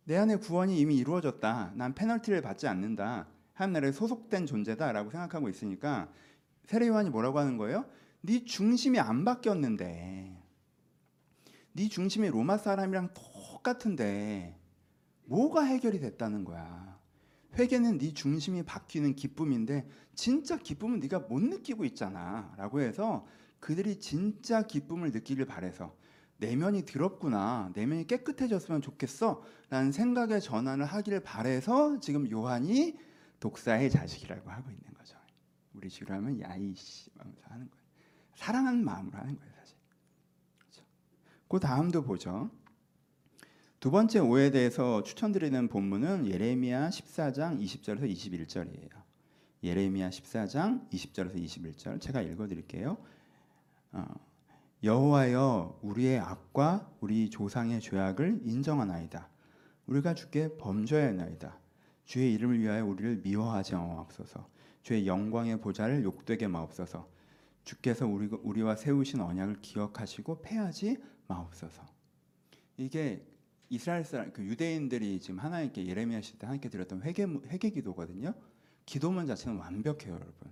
내 0.06 0.18
안에 0.18 0.38
구원이 0.38 0.80
이미 0.80 0.98
이루어졌다. 0.98 1.74
난 1.76 1.94
페널티를 1.94 2.42
받지 2.42 2.68
않는다. 2.68 3.28
하나님 3.54 3.74
나라에 3.74 3.92
소속된 3.92 4.48
존재다라고 4.48 5.12
생각하고 5.12 5.48
있으니까 5.48 6.12
세례 6.66 6.88
요한이 6.88 7.12
뭐라고 7.12 7.38
하는 7.38 7.58
거예요? 7.58 7.86
네 8.22 8.44
중심이 8.46 9.00
안 9.00 9.26
바뀌었는데 9.26 10.42
네 11.74 11.88
중심이 11.88 12.30
로마 12.30 12.58
사람이랑 12.58 13.10
똑같은데 13.14 14.61
뭐가 15.32 15.64
해결이 15.64 16.02
됐다는 16.02 16.44
거야. 16.44 17.00
회개는 17.58 18.00
네 18.00 18.14
중심이 18.14 18.64
바뀌는 18.64 19.16
기쁨인데 19.16 19.88
진짜 20.14 20.58
기쁨은 20.58 21.00
네가 21.00 21.20
못 21.20 21.42
느끼고 21.42 21.86
있잖아라고 21.86 22.82
해서 22.82 23.26
그들이 23.62 24.00
진짜 24.00 24.62
기쁨을 24.64 25.12
느끼길 25.12 25.46
바래서 25.46 25.96
내면이 26.38 26.86
더럽구나 26.86 27.72
내면이 27.76 28.08
깨끗해졌으면 28.08 28.82
좋겠어라는 28.82 29.92
생각의 29.94 30.42
전환을 30.42 30.86
하기를 30.86 31.22
바래서 31.22 32.00
지금 32.00 32.30
요한이 32.30 32.98
독사의 33.40 33.90
자식이라고 33.90 34.50
하고 34.50 34.70
있는 34.70 34.94
거죠. 34.94 35.18
우리 35.74 35.90
식으로 35.90 36.16
하면 36.16 36.42
야이씨 36.42 37.12
하면서 37.18 37.42
하는 37.46 37.70
거예요. 37.70 37.84
사랑하는 38.36 38.84
마음으로 38.84 39.18
하는 39.18 39.38
거예요, 39.38 39.52
사실. 39.60 39.78
그렇죠? 40.58 40.84
그 41.48 41.60
다음도 41.60 42.04
보죠. 42.04 42.50
두 43.82 43.90
번째 43.90 44.20
오해에 44.20 44.52
대해서 44.52 45.02
추천드리는 45.02 45.68
본문은 45.68 46.28
예레미야 46.28 46.90
14장 46.90 47.60
20절에서 47.60 48.04
21절이에요. 48.14 48.92
예레미야 49.64 50.12
14장 50.12 50.88
20절에서 50.92 51.44
21절 51.44 52.00
제가 52.00 52.22
읽어드릴게요. 52.22 52.96
어, 53.94 54.06
여호와여 54.84 55.80
우리의 55.82 56.20
악과 56.20 56.92
우리 57.00 57.32
조상의 57.32 57.82
죄악을 57.82 58.42
인정하나이다. 58.44 59.28
우리가 59.88 60.14
주께 60.14 60.56
범죄하나이다. 60.60 61.58
주의 62.06 62.36
이름을 62.36 62.60
위하여 62.60 62.86
우리를 62.86 63.22
미워하지 63.24 63.74
마옵소서. 63.74 64.48
주의 64.84 65.08
영광의 65.08 65.60
보좌를 65.60 66.04
욕되게 66.04 66.48
마옵소서. 66.48 67.10
주께서 67.64 68.06
우리, 68.06 68.28
우리와 68.28 68.76
세우신 68.76 69.22
언약을 69.22 69.62
기억하시고 69.62 70.44
패하지 70.44 71.00
마옵소서. 71.28 71.84
이게 72.78 73.26
이스라엘 73.72 74.04
사람 74.04 74.34
그 74.34 74.44
유대인들이 74.44 75.22
지금 75.22 75.40
하나님께 75.40 75.86
예레미야 75.88 76.20
시대 76.22 76.46
하나님께 76.46 76.68
드렸던 76.68 77.04
회개 77.04 77.24
회개 77.48 77.70
기도거든요. 77.70 78.34
기도문 78.86 79.26
자체는 79.28 79.58
완벽해요, 79.58 80.14
여러분. 80.14 80.52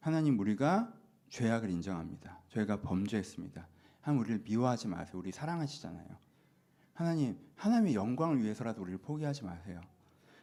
하나님 0.00 0.38
우리가 0.38 0.92
죄악을 1.30 1.70
인정합니다. 1.70 2.42
저희가 2.50 2.82
범죄했습니다. 2.82 3.66
하나님 4.02 4.20
우리를 4.20 4.42
미워하지 4.44 4.88
마세요. 4.88 5.18
우리 5.18 5.32
사랑하시잖아요. 5.32 6.06
하나님 6.92 7.38
하나님의 7.56 7.94
영광을 7.94 8.42
위해서라도 8.42 8.82
우리를 8.82 8.98
포기하지 8.98 9.44
마세요. 9.44 9.80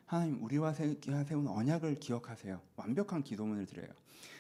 하나님 0.07 0.43
우리와 0.43 0.73
세운 0.73 1.47
언약을 1.47 1.99
기억하세요. 1.99 2.59
완벽한 2.75 3.23
기도문을 3.23 3.67
드려요. 3.67 3.89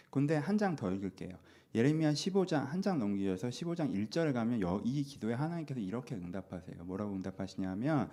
근데 0.09 0.35
한 0.35 0.57
장 0.57 0.75
더 0.75 0.91
읽을게요. 0.91 1.37
예레미야 1.75 2.13
15장 2.13 2.65
한 2.65 2.81
장 2.81 2.99
넘기셔서 2.99 3.47
15장 3.47 3.93
1절에 3.93 4.33
가면 4.33 4.61
여, 4.61 4.81
이 4.83 5.03
기도에 5.03 5.33
하나님께서 5.33 5.79
이렇게 5.79 6.15
응답하세요. 6.15 6.83
뭐라고 6.83 7.13
응답하시냐면 7.13 8.09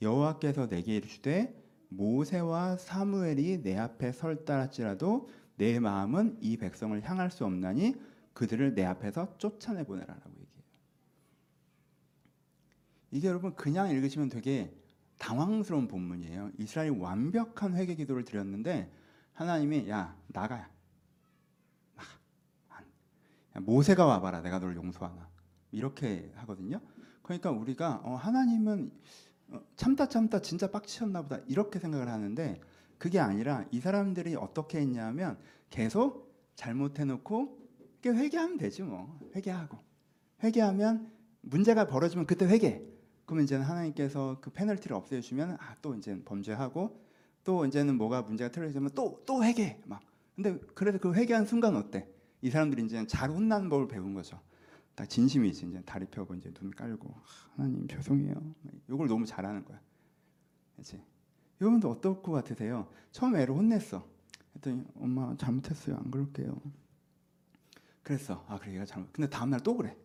여호와께서 0.00 0.68
내게 0.68 0.96
이르시되 0.96 1.60
모세와 1.90 2.78
사무엘이 2.78 3.62
내 3.62 3.76
앞에 3.76 4.12
설따할지라도 4.12 5.28
내 5.56 5.78
마음은 5.78 6.38
이 6.40 6.56
백성을 6.56 6.98
향할 7.02 7.30
수 7.30 7.44
없나니 7.44 7.96
그들을 8.32 8.74
내 8.74 8.84
앞에서 8.84 9.36
쫓아내 9.36 9.84
보내라라고 9.84 10.30
얘기해요. 10.30 10.62
이게 13.10 13.28
여러분 13.28 13.54
그냥 13.54 13.90
읽으시면 13.90 14.30
되게 14.30 14.72
당황스러운 15.18 15.86
본문이에요. 15.86 16.52
이스라엘이 16.58 16.98
완벽한 16.98 17.76
회개 17.76 17.94
기도를 17.94 18.24
드렸는데 18.24 18.90
하나님이 19.34 19.88
야 19.90 20.16
나가 20.28 20.71
모세가 23.54 24.06
와봐라 24.06 24.40
내가 24.42 24.58
너를 24.58 24.76
용서하나. 24.76 25.28
이렇게 25.70 26.30
하거든요. 26.36 26.80
그러니까 27.22 27.50
우리가 27.50 28.02
어, 28.04 28.14
하나님은 28.14 28.92
어, 29.50 29.60
참다 29.76 30.08
참다 30.08 30.40
진짜 30.42 30.70
빡치셨나 30.70 31.22
보다 31.22 31.38
이렇게 31.46 31.78
생각을 31.78 32.08
하는데 32.08 32.60
그게 32.98 33.18
아니라 33.18 33.64
이 33.70 33.80
사람들이 33.80 34.34
어떻게 34.36 34.78
했냐면 34.80 35.38
계속 35.70 36.32
잘못해놓고 36.54 37.58
회개하면 38.04 38.58
되지 38.58 38.82
뭐. 38.82 39.18
회개하고. 39.34 39.78
회개하면 40.42 41.10
문제가 41.42 41.86
벌어지면 41.86 42.26
그때 42.26 42.46
회개. 42.46 42.82
그러면 43.24 43.44
이제는 43.44 43.64
하나님께서 43.64 44.38
그 44.40 44.50
페널티를 44.50 44.96
없애주면 44.96 45.56
아 45.60 45.74
또 45.82 45.94
이제 45.94 46.20
범죄하고 46.24 47.00
또 47.44 47.64
이제는 47.66 47.96
뭐가 47.96 48.22
문제가 48.22 48.50
틀어지면 48.50 48.90
또 48.94 49.22
또 49.26 49.44
회개. 49.44 49.80
막. 49.86 50.00
근데 50.34 50.58
그래도 50.74 50.98
그 50.98 51.14
회개한 51.14 51.46
순간 51.46 51.76
어때 51.76 52.08
이 52.42 52.50
사람들이 52.50 52.84
이제 52.84 53.06
잘 53.06 53.30
혼나는 53.30 53.68
법을 53.68 53.88
배운 53.88 54.14
거죠. 54.14 54.40
딱 54.94 55.08
진심이지 55.08 55.66
이제 55.66 55.82
다리 55.86 56.04
펴고 56.06 56.34
이제 56.34 56.52
눈 56.52 56.70
깔고 56.70 57.14
하나님 57.56 57.88
죄송해요. 57.88 58.34
이걸 58.90 59.08
너무 59.08 59.24
잘하는 59.24 59.64
거야. 59.64 59.80
그렇지? 60.74 61.02
여러분도 61.60 61.90
어떨 61.90 62.22
것 62.22 62.32
같으세요? 62.32 62.88
처음 63.12 63.36
애를 63.36 63.54
혼냈어. 63.54 64.06
했더니 64.56 64.84
엄마 64.96 65.34
잘못했어요. 65.36 65.96
안 65.96 66.10
그럴게요. 66.10 66.60
그랬어. 68.02 68.44
아 68.48 68.58
그래 68.58 68.74
얘가 68.74 68.84
잘못. 68.84 69.12
근데 69.12 69.30
다음 69.30 69.50
날 69.50 69.60
또 69.60 69.76
그래. 69.76 69.96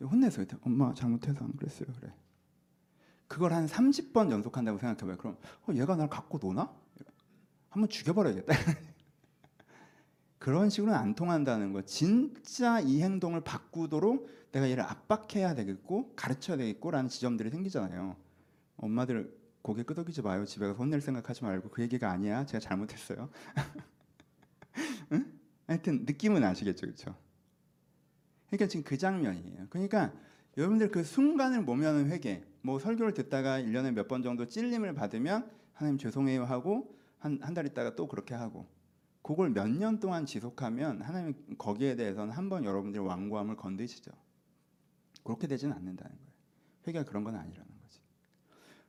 혼내서 0.00 0.44
엄마 0.62 0.92
잘못해서 0.94 1.44
안 1.44 1.52
그랬어요. 1.56 1.88
그래. 2.00 2.12
그걸 3.28 3.52
한 3.54 3.66
30번 3.66 4.30
연속한다고 4.30 4.78
생각해봐요. 4.78 5.16
그럼 5.16 5.38
어, 5.66 5.72
얘가 5.74 5.96
날 5.96 6.08
갖고 6.08 6.38
노나? 6.38 6.70
한번 7.70 7.88
죽여버려야겠다. 7.88 8.52
그런 10.42 10.70
식으로는 10.70 10.98
안 10.98 11.14
통한다는 11.14 11.72
거. 11.72 11.82
진짜 11.82 12.80
이 12.80 13.00
행동을 13.00 13.42
바꾸도록 13.42 14.28
내가 14.50 14.68
얘를 14.68 14.82
압박해야 14.82 15.54
되겠고 15.54 16.14
가르쳐야 16.16 16.56
되겠고라는 16.56 17.08
지점들이 17.08 17.48
생기잖아요. 17.50 18.16
엄마들 18.76 19.32
고개 19.62 19.84
끄덕이지 19.84 20.22
마요. 20.22 20.44
집에 20.44 20.66
가서 20.66 20.76
혼낼 20.78 21.00
생각하지 21.00 21.44
말고 21.44 21.70
그 21.70 21.80
얘기가 21.82 22.10
아니야. 22.10 22.44
제가 22.44 22.58
잘못했어요. 22.58 23.30
응? 25.12 25.32
하여튼 25.68 26.04
느낌은 26.06 26.42
아시겠죠, 26.42 26.86
그렇죠? 26.86 27.14
그러니까 28.48 28.66
지금 28.66 28.82
그 28.82 28.98
장면이에요. 28.98 29.68
그러니까 29.70 30.12
여러분들 30.56 30.90
그 30.90 31.04
순간을 31.04 31.62
모면은 31.62 32.10
회개. 32.10 32.42
뭐 32.62 32.80
설교를 32.80 33.14
듣다가 33.14 33.60
1년에 33.60 33.92
몇 33.92 34.08
번 34.08 34.24
정도 34.24 34.48
찔림을 34.48 34.94
받으면 34.94 35.48
하나님 35.72 35.98
죄송해요 35.98 36.44
하고 36.44 36.98
한 37.20 37.38
한 37.42 37.54
달 37.54 37.64
있다가 37.66 37.94
또 37.94 38.08
그렇게 38.08 38.34
하고 38.34 38.66
그걸 39.22 39.50
몇 39.50 39.68
년 39.68 40.00
동안 40.00 40.26
지속하면 40.26 41.02
하나님 41.02 41.34
거기에 41.58 41.94
대해서는 41.96 42.32
한 42.34 42.48
번 42.48 42.64
여러분들의 42.64 43.06
완고함을 43.06 43.56
건드시죠. 43.56 44.10
그렇게 45.24 45.46
되지는 45.46 45.74
않는다는 45.74 46.16
거예요. 46.16 46.32
회개가 46.88 47.04
그런 47.04 47.22
건 47.24 47.36
아니라는 47.36 47.68
거지. 47.82 48.00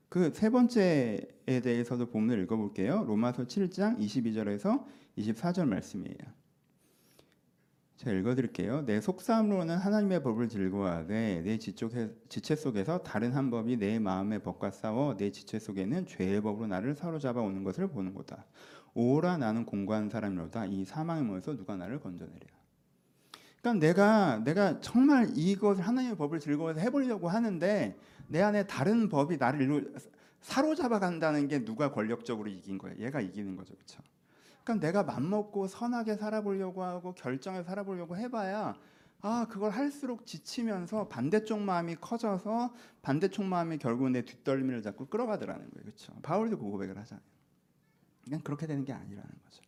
그 0.09 0.31
세 0.33 0.49
번째에 0.49 1.19
대해서도 1.45 2.09
본문을 2.09 2.43
읽어볼게요. 2.43 3.03
로마서 3.05 3.45
7장 3.45 3.99
22절에서 3.99 4.85
24절 5.17 5.67
말씀이에요. 5.67 6.17
제가 7.97 8.11
읽어드릴게요. 8.17 8.85
내 8.85 8.99
속사함으로는 8.99 9.77
하나님의 9.77 10.23
법을 10.23 10.49
즐거워하되 10.49 11.41
내 11.45 11.57
지체 11.59 12.55
속에서 12.55 13.03
다른 13.03 13.31
한 13.33 13.51
법이 13.51 13.77
내 13.77 13.99
마음의 13.99 14.41
법과 14.41 14.71
싸워 14.71 15.15
내 15.15 15.31
지체 15.31 15.59
속에는 15.59 16.07
죄의 16.07 16.41
법으로 16.41 16.67
나를 16.67 16.95
사로잡아 16.95 17.39
오는 17.41 17.63
것을 17.63 17.87
보는 17.87 18.13
거다. 18.15 18.45
오라 18.95 19.37
나는 19.37 19.65
공고한 19.65 20.09
사람이로다. 20.09 20.65
이 20.65 20.85
사망의 20.85 21.23
몸에서 21.23 21.55
누가 21.55 21.75
나를 21.75 21.99
건져내리라. 21.99 22.53
그러니까 23.61 23.87
내가 23.87 24.37
내가 24.43 24.79
정말 24.81 25.31
이것을 25.35 25.87
하나님의 25.87 26.17
법을 26.17 26.39
즐거워해서 26.39 26.81
해보려고 26.81 27.29
하는데 27.29 27.97
내 28.27 28.41
안에 28.41 28.67
다른 28.67 29.09
법이 29.09 29.37
나를 29.37 29.61
일로 29.61 29.81
사로잡아 30.41 30.99
간다는 30.99 31.47
게 31.47 31.63
누가 31.63 31.91
권력적으로 31.91 32.49
이긴 32.49 32.77
거예요. 32.77 32.97
얘가 32.99 33.21
이기는 33.21 33.55
거죠, 33.55 33.73
그렇죠? 33.75 34.01
그러니까 34.63 34.85
내가 34.85 35.03
맘먹고 35.03 35.67
선하게 35.67 36.15
살아보려고 36.15 36.83
하고 36.83 37.13
결정해 37.13 37.63
살아보려고 37.63 38.17
해봐야 38.17 38.75
아 39.21 39.47
그걸 39.49 39.71
할수록 39.71 40.25
지치면서 40.25 41.07
반대쪽 41.07 41.61
마음이 41.61 41.95
커져서 41.95 42.73
반대쪽 43.01 43.45
마음이 43.45 43.77
결국 43.77 44.09
내 44.09 44.23
뒷덜미를 44.23 44.81
잡고 44.81 45.07
끌어가더라는 45.07 45.69
거예요, 45.69 45.83
그렇죠? 45.83 46.13
바울도 46.21 46.57
그 46.57 46.63
고백을 46.65 46.97
하잖아요. 46.97 47.32
그냥 48.23 48.41
그렇게 48.41 48.67
되는 48.67 48.85
게 48.85 48.93
아니라는 48.93 49.23
거죠. 49.23 49.63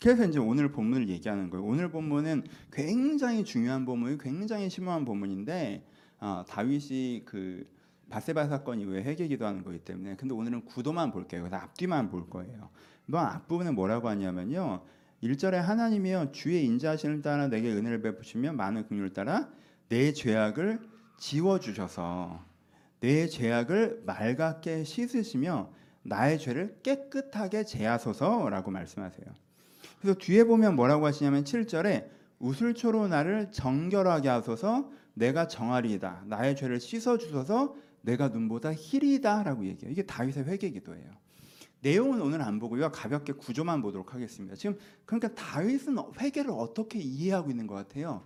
그래서 0.00 0.24
이제 0.24 0.38
오늘 0.38 0.70
본문을 0.70 1.08
얘기하는 1.08 1.50
거예요. 1.50 1.64
오늘 1.64 1.90
본문은 1.90 2.44
굉장히 2.72 3.44
중요한 3.44 3.84
본문이 3.84 4.18
굉장히 4.18 4.70
심오한 4.70 5.04
본문인데 5.04 5.84
어, 6.20 6.44
다윗이 6.48 7.24
그 7.24 7.66
바세바 8.08 8.48
사건 8.48 8.80
이후에 8.80 9.02
회개 9.02 9.28
기도 9.28 9.44
하는 9.46 9.62
거기 9.62 9.78
때문에 9.78 10.16
근데 10.16 10.34
오늘은 10.34 10.64
구도만 10.64 11.10
볼게요. 11.10 11.42
그래서 11.42 11.56
앞뒤만 11.56 12.10
볼 12.10 12.28
거예요. 12.30 12.70
뭐 13.06 13.20
앞부분은 13.20 13.74
뭐라고 13.74 14.08
하냐면요. 14.08 14.82
1절에 15.22 15.54
하나님이여 15.54 16.30
주의 16.32 16.64
인자하심을 16.64 17.22
따라 17.22 17.48
내게 17.48 17.72
은혜를 17.72 18.02
베푸시며 18.02 18.52
많은 18.52 18.86
긍휼을 18.86 19.12
따라 19.12 19.50
내 19.88 20.12
죄악을 20.12 20.80
지워 21.18 21.58
주셔서 21.58 22.44
내 23.00 23.26
죄악을 23.26 24.04
맑게 24.06 24.84
씻으시며 24.84 25.72
나의 26.08 26.38
죄를 26.38 26.78
깨끗하게 26.82 27.64
제하소서라고 27.64 28.70
말씀하세요. 28.70 29.26
그래서 30.00 30.18
뒤에 30.18 30.44
보면 30.44 30.76
뭐라고 30.76 31.06
하시냐면 31.06 31.44
7절에 31.44 32.08
우슬초로 32.38 33.08
나를 33.08 33.50
정결하게 33.52 34.28
하소서 34.28 34.90
내가 35.14 35.48
정하리이다. 35.48 36.24
나의 36.26 36.56
죄를 36.56 36.80
씻어 36.80 37.18
주소서 37.18 37.74
내가 38.02 38.28
눈보다 38.28 38.72
희리다라고 38.72 39.66
얘기해요. 39.66 39.92
이게 39.92 40.02
다윗의 40.02 40.44
회개 40.44 40.70
기도예요. 40.70 41.10
내용은 41.80 42.20
오늘 42.20 42.42
안 42.42 42.58
보고요. 42.58 42.90
가볍게 42.90 43.32
구조만 43.32 43.82
보도록 43.82 44.14
하겠습니다. 44.14 44.56
지금 44.56 44.78
그러니까 45.04 45.34
다윗은 45.34 45.96
회개를 46.18 46.50
어떻게 46.50 46.98
이해하고 46.98 47.50
있는 47.50 47.66
것 47.66 47.74
같아요? 47.74 48.24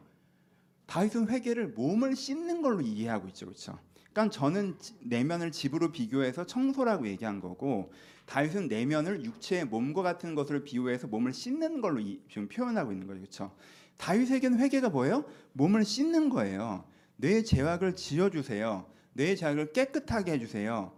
다윗은 0.87 1.29
회개를 1.29 1.69
몸을 1.69 2.17
씻는 2.17 2.63
걸로 2.63 2.81
이해하고 2.81 3.29
있죠. 3.29 3.47
그렇죠? 3.47 3.79
그러니까 4.13 4.31
저는 4.31 4.77
내면을 5.01 5.51
집으로 5.51 5.91
비교해서 5.91 6.47
청소라고 6.47 7.07
얘기한 7.09 7.41
거고 7.41 7.93
다윗은 8.27 8.69
내면을 8.69 9.25
육체의 9.25 9.65
몸과 9.67 10.03
같은 10.03 10.35
것을 10.35 10.65
비유해서 10.65 11.07
몸을 11.07 11.33
씻는 11.33 11.81
걸로 11.81 12.01
지금 12.29 12.49
표현하고 12.49 12.93
있는 12.93 13.07
거죠. 13.07 13.21
그렇죠? 13.21 13.57
다윗에게는 13.97 14.59
회개가 14.59 14.91
뭐예요? 14.91 15.25
몸을 15.53 15.85
씻는 15.85 16.29
거예요. 16.29 16.85
내 17.17 17.43
죄악을 17.43 17.97
지어 17.97 18.31
주세요. 18.31 18.87
내 19.13 19.35
죄악을 19.35 19.73
깨끗하게 19.73 20.33
해 20.33 20.39
주세요. 20.39 20.93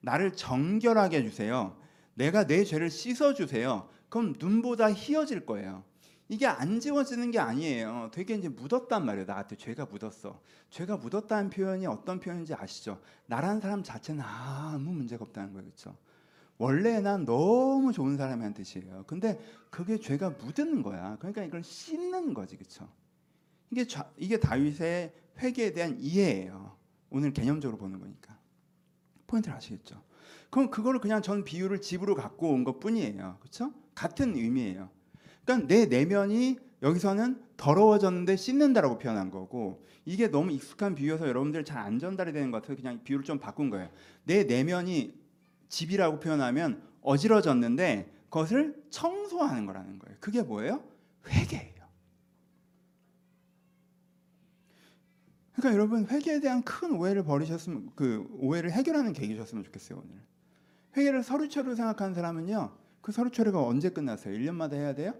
나를 0.00 0.32
정결하게 0.32 1.18
해 1.18 1.22
주세요. 1.22 1.76
내가 2.14 2.46
내 2.46 2.64
죄를 2.64 2.90
씻어 2.90 3.34
주세요. 3.34 3.88
그럼 4.08 4.34
눈보다 4.38 4.92
희어질 4.92 5.44
거예요. 5.44 5.84
이게 6.28 6.46
안 6.46 6.80
지워지는 6.80 7.30
게 7.30 7.38
아니에요. 7.38 8.10
되게 8.12 8.34
이제 8.34 8.48
묻었단 8.48 9.04
말이에요. 9.06 9.26
나한테 9.26 9.56
죄가 9.56 9.86
묻었어. 9.86 10.40
죄가 10.70 10.96
묻었다는 10.96 11.50
표현이 11.50 11.86
어떤 11.86 12.18
표현인지 12.18 12.54
아시죠? 12.54 13.00
나란 13.26 13.60
사람 13.60 13.82
자체는 13.82 14.22
아무 14.24 14.92
문제가 14.92 15.24
없다는 15.24 15.52
거예요. 15.52 15.64
그렇죠? 15.64 15.96
원래 16.58 17.00
난 17.00 17.24
너무 17.24 17.92
좋은 17.92 18.16
사람이란 18.16 18.54
뜻이에요. 18.54 19.04
근데 19.06 19.38
그게 19.70 19.98
죄가 19.98 20.30
묻은 20.30 20.82
거야. 20.82 21.16
그러니까 21.18 21.44
이걸 21.44 21.62
씻는 21.62 22.34
거지. 22.34 22.56
그렇죠? 22.56 22.88
이게 23.70 23.86
좌, 23.86 24.10
이게 24.16 24.40
다윗의 24.40 25.12
회개에 25.38 25.72
대한 25.72 25.96
이해예요. 26.00 26.76
오늘 27.10 27.32
개념적으로 27.32 27.78
보는 27.78 28.00
거니까. 28.00 28.36
포인트를 29.26 29.56
아시겠죠? 29.56 30.02
그럼 30.50 30.70
그거를 30.70 31.00
그냥 31.00 31.22
전 31.22 31.44
비유를 31.44 31.80
집으로 31.82 32.14
갖고 32.14 32.50
온 32.50 32.64
것뿐이에요. 32.64 33.36
그렇죠? 33.40 33.72
같은 33.94 34.34
의미예요. 34.34 34.88
그러니까 35.46 35.68
내 35.68 35.86
내면이 35.86 36.58
여기서는 36.82 37.40
더러워졌는데 37.56 38.36
씻는다라고 38.36 38.98
표현한 38.98 39.30
거고 39.30 39.86
이게 40.04 40.28
너무 40.28 40.52
익숙한 40.52 40.94
비유여서 40.94 41.26
여러분들 41.26 41.64
잘 41.64 41.78
안 41.78 41.98
전달이 41.98 42.32
되는 42.32 42.50
것 42.50 42.60
같아서 42.60 42.76
그냥 42.76 43.02
비유를 43.02 43.24
좀 43.24 43.38
바꾼 43.38 43.70
거예요. 43.70 43.88
내 44.24 44.44
내면이 44.44 45.14
집이라고 45.68 46.20
표현하면 46.20 46.82
어지러졌는데 47.00 48.12
그것을 48.24 48.84
청소하는 48.90 49.66
거라는 49.66 49.98
거예요. 49.98 50.16
그게 50.20 50.42
뭐예요? 50.42 50.82
회개예요. 51.28 51.76
그러니까 55.54 55.74
여러분 55.74 56.06
회개에 56.06 56.40
대한 56.40 56.62
큰 56.62 56.92
오해를 56.92 57.24
버리셨으면 57.24 57.90
그 57.94 58.28
오해를 58.38 58.72
해결하는 58.72 59.12
계기셨으면 59.12 59.64
좋겠어요 59.64 60.02
오늘. 60.04 60.20
회개를 60.96 61.22
서류처로 61.22 61.74
생각하는 61.74 62.14
사람은요. 62.14 62.76
그 63.00 63.12
서류처리가 63.12 63.62
언제 63.62 63.88
끝났어요? 63.90 64.34
1년마다 64.36 64.74
해야 64.74 64.94
돼요? 64.94 65.14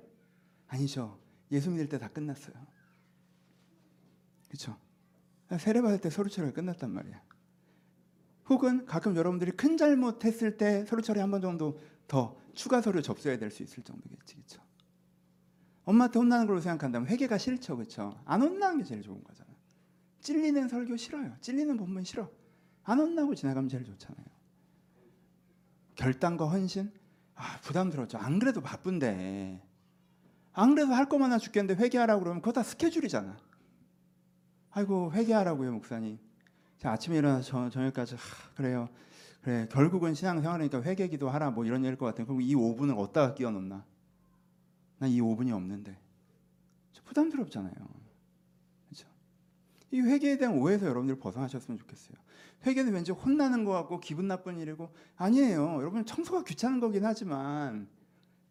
아니죠. 0.69 1.19
예수 1.53 1.71
믿을 1.71 1.89
때 1.89 1.99
다 1.99 2.09
끝났어요. 2.09 2.55
그렇죠? 4.49 4.77
세례 5.61 5.81
받을 5.81 6.01
때 6.01 6.11
서류 6.11 6.29
처리가 6.29 6.53
끝났단 6.55 6.91
말이야. 6.91 7.23
혹은 8.49 8.85
가끔 8.87 9.17
여러분들이 9.17 9.53
큰 9.53 9.77
잘못했을 9.77 10.57
때 10.57 10.85
서류 10.87 11.03
처리 11.03 11.21
한 11.21 11.31
번 11.31 11.41
정도 11.41 11.79
더 12.09 12.37
추가 12.55 12.81
서류 12.81 13.03
접수해야 13.03 13.39
될 13.39 13.51
수 13.51 13.63
있을 13.63 13.83
정도겠지, 13.83 14.35
그렇죠? 14.37 14.63
엄마한테 15.85 16.19
혼나는 16.19 16.47
걸로 16.47 16.61
생각한다면 16.61 17.09
회개가 17.09 17.39
싫죠, 17.39 17.77
그렇죠? 17.77 18.21
안 18.25 18.43
혼나는 18.43 18.79
게 18.79 18.85
제일 18.85 19.03
좋은 19.03 19.23
거잖아. 19.23 19.51
찔리는 20.21 20.69
설교 20.69 20.97
싫어요. 20.97 21.37
찔리는 21.41 21.77
본문 21.77 22.03
싫어. 22.05 22.29
안 22.83 22.99
혼나고 22.99 23.35
지나가면 23.35 23.69
제일 23.69 23.85
좋잖아요. 23.85 24.27
결단과 25.95 26.49
헌신? 26.49 26.93
아, 27.35 27.61
부담스럽죠. 27.61 28.19
안 28.19 28.39
그래도 28.39 28.61
바쁜데. 28.61 29.63
안 30.59 30.75
그래도 30.75 30.95
할 30.95 31.07
거만 31.07 31.31
나 31.31 31.38
죽겠는데 31.38 31.81
회개하라고 31.83 32.23
그러면 32.23 32.40
그거 32.40 32.53
다 32.53 32.62
스케줄이잖아. 32.62 33.37
아이고, 34.71 35.12
회개하라고요, 35.12 35.71
목사님. 35.73 36.19
자, 36.79 36.92
아침에 36.92 37.19
일어나서 37.19 37.69
저 37.71 37.81
녁까지, 37.81 38.14
하, 38.14 38.21
그래요. 38.55 38.88
그래, 39.42 39.69
결국은 39.71 40.14
신앙생활이니까 40.14 40.83
회개 40.83 41.09
기도 41.09 41.29
하라, 41.29 41.51
뭐 41.51 41.64
이런 41.64 41.81
얘기일 41.81 41.97
것 41.97 42.07
같아요. 42.07 42.27
그럼 42.27 42.40
이 42.40 42.55
5분을 42.55 42.99
어디다가 42.99 43.35
끼워 43.35 43.51
넣나? 43.51 43.85
난 44.99 45.11
이 45.11 45.21
5분이 45.21 45.53
없는데. 45.53 45.97
부담스럽잖아요. 47.05 47.73
이 49.92 50.01
회개에 50.01 50.37
대한 50.37 50.59
오해에서 50.59 50.87
여러분들 50.87 51.19
벗어나셨으면 51.19 51.79
좋겠어요. 51.79 52.16
회개는 52.66 52.92
왠지 52.92 53.12
혼나는 53.12 53.64
것 53.64 53.73
같고 53.73 54.01
기분 54.01 54.27
나쁜 54.27 54.59
일이고 54.59 54.92
아니에요. 55.16 55.77
여러분 55.77 56.05
청소가 56.05 56.42
귀찮은 56.45 56.81
거긴 56.81 57.05
하지만 57.05 57.88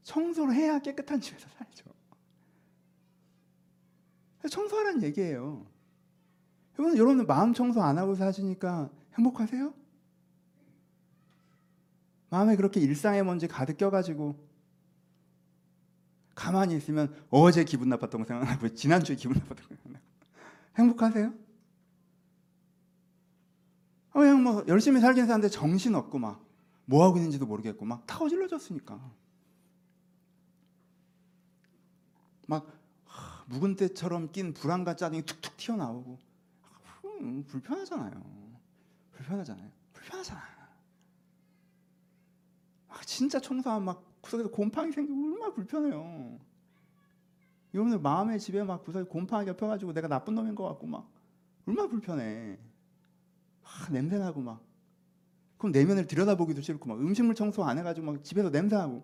청소를 0.03 0.53
해야 0.53 0.79
깨끗한 0.79 1.19
집에서 1.19 1.47
살죠. 1.57 1.94
청소하라는 4.49 5.03
얘기예요. 5.03 5.65
여러분, 6.77 6.97
여러분 6.97 7.25
마음 7.25 7.53
청소 7.53 7.81
안 7.81 7.97
하고 7.97 8.15
사시니까 8.15 8.89
행복하세요? 9.17 9.73
마음에 12.29 12.55
그렇게 12.55 12.79
일상의 12.79 13.23
먼지 13.23 13.47
가득 13.47 13.77
껴가지고 13.77 14.43
가만히 16.33 16.75
있으면 16.75 17.15
어제 17.29 17.63
기분 17.63 17.87
나빴던 17.89 18.21
거 18.21 18.27
생각나고 18.27 18.69
지난주에 18.75 19.15
기분 19.15 19.37
나빴던 19.37 19.69
거 19.69 19.75
생각나고 19.75 20.05
행복하세요? 20.77 21.33
어, 24.11 24.19
그냥 24.19 24.43
뭐 24.43 24.63
열심히 24.67 24.99
살긴 24.99 25.27
사는데 25.27 25.49
정신 25.49 25.95
없고 25.95 26.19
막 26.19 26.45
뭐 26.85 27.03
하고 27.03 27.17
있는지도 27.17 27.45
모르겠고 27.45 27.85
막다 27.85 28.19
어질러졌으니까 28.19 28.99
막 32.47 32.67
하, 32.67 32.74
묵은 33.45 33.75
때처럼 33.75 34.31
낀 34.31 34.53
불안과 34.53 34.95
짜증이 34.95 35.23
툭툭 35.23 35.57
튀어나오고 35.57 36.17
음, 37.05 37.43
불편하잖아요. 37.45 38.23
불편하잖아요. 39.11 39.71
불편하잖아. 39.93 40.41
아, 42.89 43.01
진짜 43.05 43.39
청소하면 43.39 43.85
막 43.85 44.21
구석에서 44.21 44.49
곰팡이 44.49 44.91
생기고 44.91 45.17
얼마나 45.17 45.53
불편해요. 45.53 46.39
여러분들 47.73 47.99
마음의 47.99 48.39
집에 48.39 48.63
막 48.63 48.83
구석에 48.83 49.05
곰팡이 49.07 49.45
겹쳐가지고 49.45 49.93
내가 49.93 50.07
나쁜 50.07 50.35
놈인 50.35 50.55
것 50.55 50.63
같고 50.63 50.87
막 50.87 51.09
얼마나 51.65 51.89
불편해. 51.89 52.57
아, 53.63 53.89
냄새 53.91 54.17
나고 54.17 54.41
막 54.41 54.61
그럼 55.57 55.71
내면을 55.71 56.07
들여다보기도 56.07 56.61
싫고 56.61 56.87
막 56.87 56.99
음식물 56.99 57.35
청소 57.35 57.63
안 57.63 57.77
해가지고 57.77 58.05
막 58.05 58.23
집에서 58.23 58.49
냄새 58.49 58.75
나고 58.75 59.03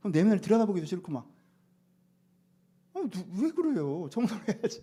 그럼 0.00 0.12
내면을 0.12 0.40
들여다보기도 0.40 0.86
싫고 0.86 1.12
막 1.12 1.30
왜 3.40 3.50
그래요? 3.50 4.08
청소를 4.10 4.48
해야지. 4.48 4.82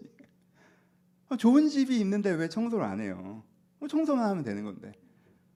아, 1.29 1.37
좋은 1.37 1.67
집이 1.69 1.99
있는데 2.01 2.31
왜 2.31 2.47
청소를 2.49 2.85
안 2.85 2.99
해요? 3.01 3.43
어, 3.79 3.87
청소만 3.87 4.29
하면 4.29 4.43
되는 4.43 4.63
건데 4.63 4.91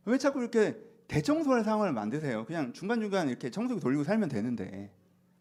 왜 0.06 0.18
자꾸 0.18 0.40
이렇게 0.42 0.78
대청소할 1.08 1.64
상황을 1.64 1.94
만드세요? 1.94 2.46
그냥 2.46 2.74
중간 2.74 3.00
중간 3.00 3.30
이렇게 3.30 3.50
청소기 3.50 3.80
돌리고 3.80 4.04
살면 4.04 4.30
되는데, 4.30 4.92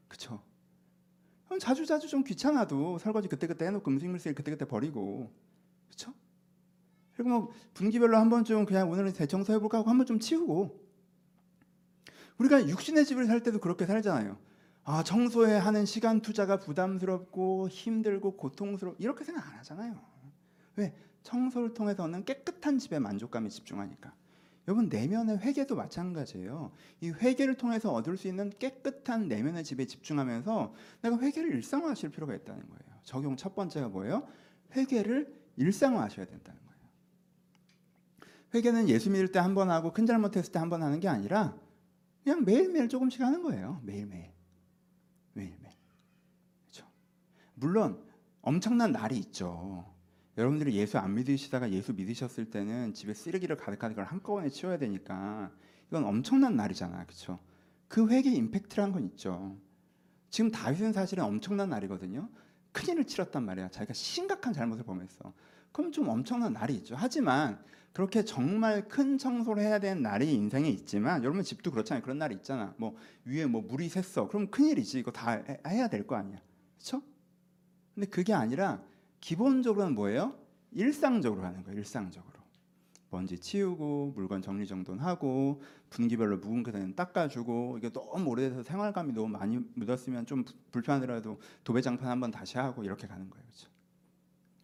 그렇죠? 0.09 0.43
자주 1.61 1.87
자주 1.87 2.07
좀 2.09 2.23
귀찮아도 2.23 2.99
설거지 2.99 3.29
그때 3.29 3.47
그때 3.47 3.67
해놓고 3.67 3.91
음식물 3.91 4.21
쓰레기 4.21 4.37
그때 4.37 4.51
그때 4.51 4.65
버리고, 4.65 5.33
그렇죠? 5.89 6.13
그리고 7.15 7.31
뭐 7.31 7.53
분기별로 7.75 8.17
한 8.17 8.29
번쯤 8.31 8.67
그냥 8.67 8.91
오늘은 8.91 9.13
대청소 9.15 9.53
해볼까 9.55 9.79
하고 9.79 9.91
한 9.91 9.99
번 9.99 10.07
좀 10.07 10.21
치우고, 10.21 10.85
우리가 12.39 12.69
육신의 12.69 13.05
집을 13.07 13.27
살 13.27 13.43
때도 13.43 13.59
그렇게 13.59 13.87
살잖아요. 13.87 14.37
아 14.89 15.03
청소에 15.03 15.57
하는 15.57 15.85
시간 15.85 16.21
투자가 16.23 16.59
부담스럽고 16.61 17.69
힘들고 17.69 18.37
고통스럽 18.37 18.95
이렇게 19.01 19.25
생각 19.25 19.45
안 19.49 19.59
하잖아요. 19.59 20.01
왜? 20.77 20.95
청소를 21.25 21.75
통해서는 21.75 22.25
깨끗한 22.25 22.79
집에 22.79 23.01
만족감에 23.01 23.49
집중하니까. 23.49 24.15
여러분 24.69 24.89
내면의 24.89 25.39
회개도 25.39 25.75
마찬가지예요. 25.75 26.71
이 27.01 27.11
회개를 27.11 27.57
통해서 27.57 27.93
얻을 27.93 28.17
수 28.17 28.29
있는 28.29 28.53
깨끗한 28.61 29.27
내면의 29.27 29.65
집에 29.65 29.87
집중하면서 29.87 30.73
내가 31.03 31.19
회개를 31.19 31.53
일상화하실 31.55 32.11
필요가 32.11 32.35
있다는 32.37 32.63
거예요. 32.69 33.01
적용 33.03 33.37
첫 33.37 33.57
번째가 33.57 33.89
뭐예요? 33.89 34.29
회개를 34.77 35.35
일상화하셔야 35.57 36.27
된다는 36.27 36.61
거예요. 36.61 36.81
회개는 38.55 38.89
예수 38.89 39.11
믿을 39.11 39.33
때 39.33 39.41
한 39.41 39.55
번 39.55 39.69
하고 39.71 39.93
큰 39.93 40.07
잘못했을 40.07 40.53
때 40.53 40.61
한 40.61 40.71
번 40.71 40.85
하는 40.85 41.01
게 41.01 41.09
아니라 41.09 41.57
그냥 42.23 42.45
매일매일 42.45 42.89
조금씩 42.89 43.21
하는 43.21 43.43
거예요. 43.43 43.81
매일매일. 43.83 44.31
그렇죠? 46.65 46.87
물론 47.67 48.01
엄청난 48.43 48.93
날이 48.93 49.19
있죠. 49.19 49.93
여러분들이 50.39 50.77
예수 50.77 50.99
안 50.99 51.15
믿으시다가 51.15 51.73
예수 51.73 51.93
믿으셨을 51.95 52.45
때는 52.51 52.95
집에 52.95 53.13
쓰레기를 53.13 53.57
가득하게 53.57 53.97
걸 53.97 54.05
한꺼번에 54.05 54.49
치워야 54.51 54.79
되니까 54.79 55.51
이건 55.89 56.05
엄청난 56.05 56.55
날이잖아, 56.55 57.05
그렇죠? 57.07 57.41
그 57.89 58.09
회개 58.09 58.31
임팩트란 58.31 58.93
건 58.93 59.03
있죠. 59.07 59.57
지금 60.31 60.53
다윗은 60.53 60.93
사실은 60.93 61.25
엄청난 61.25 61.69
날이거든요. 61.71 62.29
큰일을 62.71 63.05
치렀단 63.05 63.45
말이야. 63.45 63.71
자기가 63.71 63.95
심각한 63.95 64.53
잘못을 64.53 64.85
범했어. 64.85 65.33
그럼 65.73 65.91
좀 65.91 66.09
엄청난 66.09 66.53
날이 66.53 66.75
있죠. 66.77 66.95
하지만 66.97 67.59
그렇게 67.93 68.25
정말 68.25 68.87
큰 68.87 69.19
청소를 69.19 69.61
해야 69.65 69.81
되는 69.81 70.03
날이 70.03 70.33
인생에 70.35 70.69
있지만 70.69 71.25
여러분 71.25 71.43
집도 71.43 71.73
그렇잖아요. 71.73 72.03
그런 72.05 72.19
날이 72.19 72.37
있잖아. 72.37 72.75
뭐 72.77 72.95
위에 73.25 73.47
뭐 73.47 73.61
물이 73.63 73.89
샜어. 73.89 74.29
그럼 74.29 74.51
큰일이지. 74.53 75.01
이거 75.01 75.11
다 75.11 75.33
해- 75.33 75.61
해야 75.67 75.89
될 75.89 76.07
거 76.07 76.15
아니야. 76.15 76.39
그렇죠? 76.77 77.03
근데 77.97 78.07
그게 78.11 78.35
아니라 78.35 78.83
기본적으로는 79.21 79.95
뭐예요? 79.95 80.39
일상적으로 80.71 81.43
하는 81.45 81.63
거예요. 81.65 81.79
일상적으로. 81.79 82.37
먼지 83.09 83.39
치우고 83.39 84.13
물건 84.15 84.43
정리 84.43 84.67
정돈하고 84.67 85.63
분기별로 85.89 86.37
묵은 86.37 86.63
그대는 86.63 86.95
닦아주고 86.95 87.79
이게 87.79 87.91
너무 87.91 88.29
오래돼서 88.29 88.63
생활감이 88.63 89.15
너무 89.15 89.29
많이 89.29 89.59
묻었으면 89.75 90.27
좀 90.27 90.45
부- 90.45 90.53
불편하더라도 90.73 91.41
도배장판 91.65 92.07
한번 92.07 92.31
다시 92.31 92.59
하고 92.59 92.85
이렇게 92.85 93.07
가는 93.07 93.31
거예요. 93.31 93.43
그렇죠? 93.47 93.71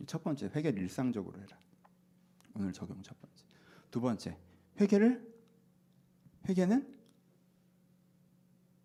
이첫 0.00 0.22
번째 0.22 0.50
회개를 0.54 0.82
일상적으로 0.82 1.40
해라. 1.40 1.56
오늘 2.54 2.70
적용 2.74 3.00
첫 3.02 3.18
번째. 3.18 3.44
두 3.90 4.00
번째 4.02 4.36
회개를 4.78 5.32
회개는 6.50 6.94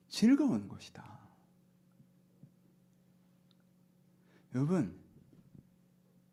즐거운 0.08 0.70
것이다. 0.70 1.17
여러분 4.58 5.00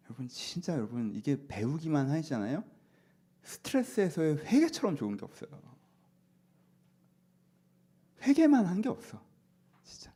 여러분 0.06 0.28
진짜 0.28 0.72
여러분 0.72 1.12
이게 1.14 1.46
배우기만 1.46 2.10
하시잖아요. 2.10 2.64
스트레스 3.42 4.00
해소에 4.00 4.36
회개처럼 4.36 4.96
좋은 4.96 5.16
게 5.18 5.24
없어요. 5.24 5.50
회개만 8.22 8.64
한 8.64 8.80
게 8.80 8.88
없어. 8.88 9.22
진짜. 9.82 10.10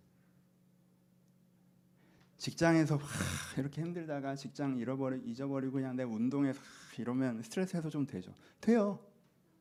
직장에서 2.38 2.96
하, 2.96 3.60
이렇게 3.60 3.82
힘들다가 3.82 4.34
직장 4.36 4.78
잃어버리 4.78 5.20
잊어버리고 5.26 5.74
그냥 5.74 5.94
내 5.94 6.02
운동에서 6.04 6.58
하, 6.58 6.64
이러면 6.98 7.42
스트레스 7.42 7.76
해소 7.76 7.90
좀 7.90 8.06
되죠. 8.06 8.32
돼요. 8.62 8.98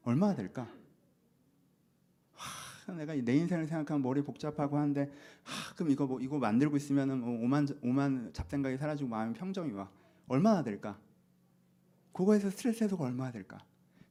얼마나 0.04 0.34
될까? 0.36 0.72
하, 2.88 2.94
내가 2.94 3.14
내 3.14 3.36
인생을 3.36 3.68
생각하면 3.68 4.02
머리 4.02 4.22
복잡하고 4.22 4.78
한데 4.78 5.12
하, 5.44 5.74
그럼 5.76 5.92
이거 5.92 6.08
뭐 6.08 6.20
이거 6.22 6.40
만들고 6.40 6.78
있으면은 6.78 7.20
뭐 7.20 7.44
오만 7.44 7.68
오만 7.84 8.32
잡생각이 8.34 8.78
사라지고 8.78 9.10
마음이 9.10 9.34
평정이 9.34 9.74
와. 9.74 9.90
얼마나 10.28 10.64
될까? 10.64 10.98
그거에서 12.14 12.50
스트레스 12.50 12.84
해소가 12.84 13.06
얼마나 13.06 13.32
될까? 13.32 13.60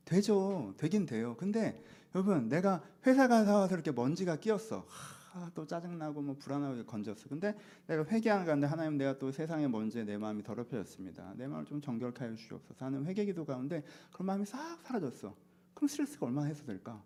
되죠. 0.05 0.75
되긴 0.77 1.07
돼요. 1.07 1.37
근데 1.37 1.83
여러분 2.15 2.49
내가 2.49 2.83
회사 3.07 3.27
가서 3.27 3.67
이렇게 3.67 3.91
먼지가 3.91 4.37
끼었어. 4.37 4.87
하, 5.33 5.51
또 5.55 5.67
짜증나고 5.67 6.23
뭐 6.23 6.37
불안하고 6.39 6.85
건졌어. 6.85 7.29
근데 7.29 7.55
내가 7.87 8.05
회개하는 8.05 8.47
가운데 8.47 8.67
하나님 8.67 8.97
내가 8.97 9.19
또 9.19 9.33
세상의 9.33 9.69
먼지에 9.69 10.05
내 10.05 10.17
마음이 10.17 10.43
더럽혀졌습니다. 10.43 11.35
내 11.37 11.47
마음을 11.47 11.67
좀 11.67 11.81
정결케 11.81 12.25
하여 12.25 12.35
주시옵소서 12.35 12.85
하는 12.85 13.05
회개 13.07 13.25
기도 13.25 13.45
가운데 13.45 13.83
그런 14.13 14.27
마음이 14.27 14.47
싹 14.47 14.81
사라졌어. 14.83 15.35
그럼 15.75 15.89
스트레스가 15.89 16.27
얼마나 16.27 16.47
해소될까? 16.47 17.03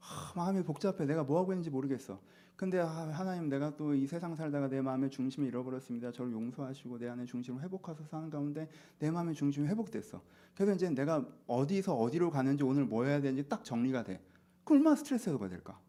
하, 0.00 0.32
마음이 0.34 0.62
복잡해. 0.62 1.04
내가 1.06 1.24
뭐 1.24 1.38
하고 1.40 1.52
있는지 1.52 1.70
모르겠어. 1.70 2.20
근데 2.56 2.80
아, 2.80 2.86
하나님 2.88 3.48
내가 3.48 3.76
또 3.76 3.94
이 3.94 4.06
세상 4.06 4.34
살다가 4.34 4.68
내 4.68 4.80
마음의 4.80 5.10
중심을 5.10 5.46
잃어버렸습니다. 5.48 6.10
저를 6.10 6.32
용서하시고 6.32 6.98
내 6.98 7.08
안의 7.08 7.26
중심을 7.26 7.62
회복하셔서 7.62 8.08
사는 8.08 8.30
가운데 8.30 8.68
내 8.98 9.10
마음의 9.10 9.34
중심이 9.34 9.68
회복됐어. 9.68 10.20
그래서 10.54 10.74
이제 10.74 10.90
내가 10.90 11.24
어디서 11.46 11.94
어디로 11.94 12.30
가는지 12.30 12.64
오늘 12.64 12.84
뭐 12.84 13.04
해야 13.04 13.20
되는지 13.20 13.48
딱 13.48 13.64
정리가 13.64 14.02
돼. 14.02 14.20
그럼 14.64 14.80
얼마나 14.80 14.96
스트레스 14.96 15.28
해소가 15.28 15.48
될까? 15.48 15.80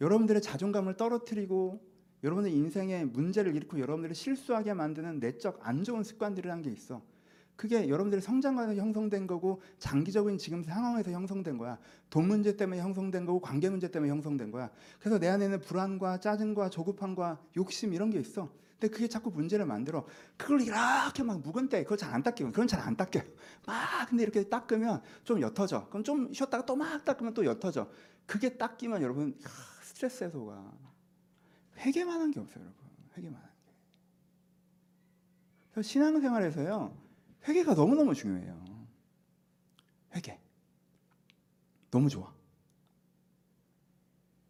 여러분들의 0.00 0.40
자존감을 0.40 0.96
떨어뜨리고 0.96 1.84
여러분의 2.22 2.54
인생에 2.54 3.04
문제를 3.04 3.54
일으키고 3.56 3.80
여러분들을 3.80 4.14
실수하게 4.14 4.74
만드는 4.74 5.20
내적 5.20 5.58
안 5.66 5.84
좋은 5.84 6.02
습관들이라는 6.02 6.62
게 6.62 6.70
있어. 6.70 7.02
그게 7.60 7.90
여러분들의 7.90 8.22
성장과에서 8.22 8.74
형성된 8.74 9.26
거고 9.26 9.60
장기적인 9.78 10.38
지금 10.38 10.64
상황에서 10.64 11.10
형성된 11.10 11.58
거야. 11.58 11.78
돈 12.08 12.26
문제 12.26 12.56
때문에 12.56 12.80
형성된 12.80 13.26
거고 13.26 13.38
관계 13.38 13.68
문제 13.68 13.90
때문에 13.90 14.10
형성된 14.10 14.50
거야. 14.50 14.70
그래서 14.98 15.18
내 15.18 15.28
안에는 15.28 15.60
불안과 15.60 16.18
짜증과 16.20 16.70
조급함과 16.70 17.38
욕심 17.58 17.92
이런 17.92 18.08
게 18.08 18.18
있어. 18.18 18.48
근데 18.78 18.88
그게 18.88 19.08
자꾸 19.08 19.30
문제를 19.30 19.66
만들어. 19.66 20.06
그걸 20.38 20.62
이렇게 20.62 21.22
막 21.22 21.42
묵은 21.42 21.68
때 21.68 21.82
그거 21.82 21.98
잘안 21.98 22.22
닦이고 22.22 22.50
그건 22.50 22.66
잘 22.66 22.80
안 22.80 22.96
닦여요. 22.96 23.24
막 23.66 24.08
근데 24.08 24.22
이렇게 24.22 24.48
닦으면 24.48 25.02
좀 25.24 25.42
옅어져. 25.42 25.86
그럼 25.90 26.02
좀 26.02 26.32
쉬었다가 26.32 26.64
또 26.64 26.76
막 26.76 27.04
닦으면 27.04 27.34
또 27.34 27.44
옅어져. 27.44 27.90
그게 28.24 28.56
닦이면 28.56 29.02
여러분 29.02 29.38
하, 29.44 29.84
스트레스 29.84 30.24
해소가 30.24 30.72
회개만 31.76 32.22
한 32.22 32.30
게 32.30 32.40
없어요, 32.40 32.64
여러분. 32.64 32.80
회개만 33.18 33.38
한 33.38 33.50
게. 33.66 33.72
그래서 35.72 35.86
신앙생활에서요. 35.86 37.09
회개가 37.46 37.74
너무너무 37.74 38.14
중요해요. 38.14 38.86
회개. 40.14 40.38
너무 41.90 42.08
좋아. 42.08 42.32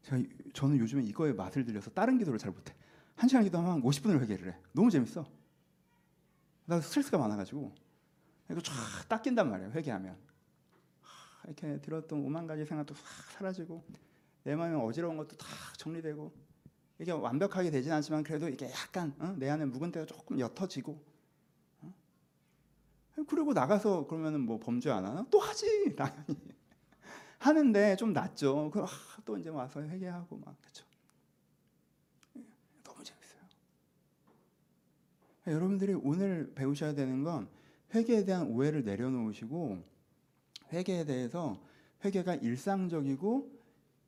제가 0.02 0.22
저는 0.52 0.78
요즘에 0.78 1.02
이거에 1.04 1.32
맛을 1.32 1.64
들려서 1.64 1.90
다른 1.90 2.18
기도를 2.18 2.38
잘 2.38 2.50
못해. 2.50 2.74
한 3.14 3.28
시간 3.28 3.44
기도하면 3.44 3.82
50분을 3.82 4.20
회개를 4.20 4.52
해. 4.52 4.56
너무 4.72 4.90
재밌어. 4.90 5.26
나 6.64 6.80
스트레스가 6.80 7.18
많아가지고 7.18 7.74
이거 8.50 8.60
쫙 8.60 8.74
닦인단 9.08 9.50
말이에요. 9.50 9.72
회개하면 9.72 10.16
하, 11.00 11.42
이렇게 11.46 11.80
들었던 11.80 12.20
오만 12.24 12.46
가지 12.46 12.64
생각도 12.64 12.94
싹 12.94 13.30
사라지고 13.32 13.84
내 14.44 14.54
마음에 14.54 14.74
어지러운 14.74 15.16
것도 15.16 15.36
다 15.36 15.46
정리되고 15.76 16.32
이게 16.98 17.12
완벽하게 17.12 17.70
되진 17.70 17.92
않지만 17.92 18.22
그래도 18.22 18.48
이게 18.48 18.70
약간 18.70 19.14
어? 19.18 19.34
내 19.38 19.48
안에 19.48 19.64
묵은 19.66 19.90
때가 19.92 20.06
조금 20.06 20.38
옅어지고 20.38 20.92
어? 20.92 21.09
그리고 23.26 23.52
나가서 23.52 24.06
그러면은 24.06 24.40
뭐 24.40 24.58
범죄 24.58 24.90
안 24.90 25.04
하나? 25.04 25.26
또 25.30 25.38
하지 25.38 25.66
당연히 25.96 26.36
하는데 27.38 27.96
좀 27.96 28.12
낫죠. 28.12 28.70
그, 28.70 28.82
아, 28.82 28.88
또 29.24 29.38
이제 29.38 29.48
와서 29.48 29.80
회개하고 29.80 30.36
막 30.36 30.56
그렇죠. 30.60 30.84
너무 32.84 33.02
재밌어요. 33.02 33.40
여러분들이 35.46 35.94
오늘 35.94 36.52
배우셔야 36.54 36.94
되는 36.94 37.24
건 37.24 37.48
회개에 37.94 38.24
대한 38.24 38.46
오해를 38.48 38.84
내려놓으시고 38.84 39.82
회개에 40.72 41.04
대해서 41.04 41.60
회개가 42.04 42.36
일상적이고 42.36 43.60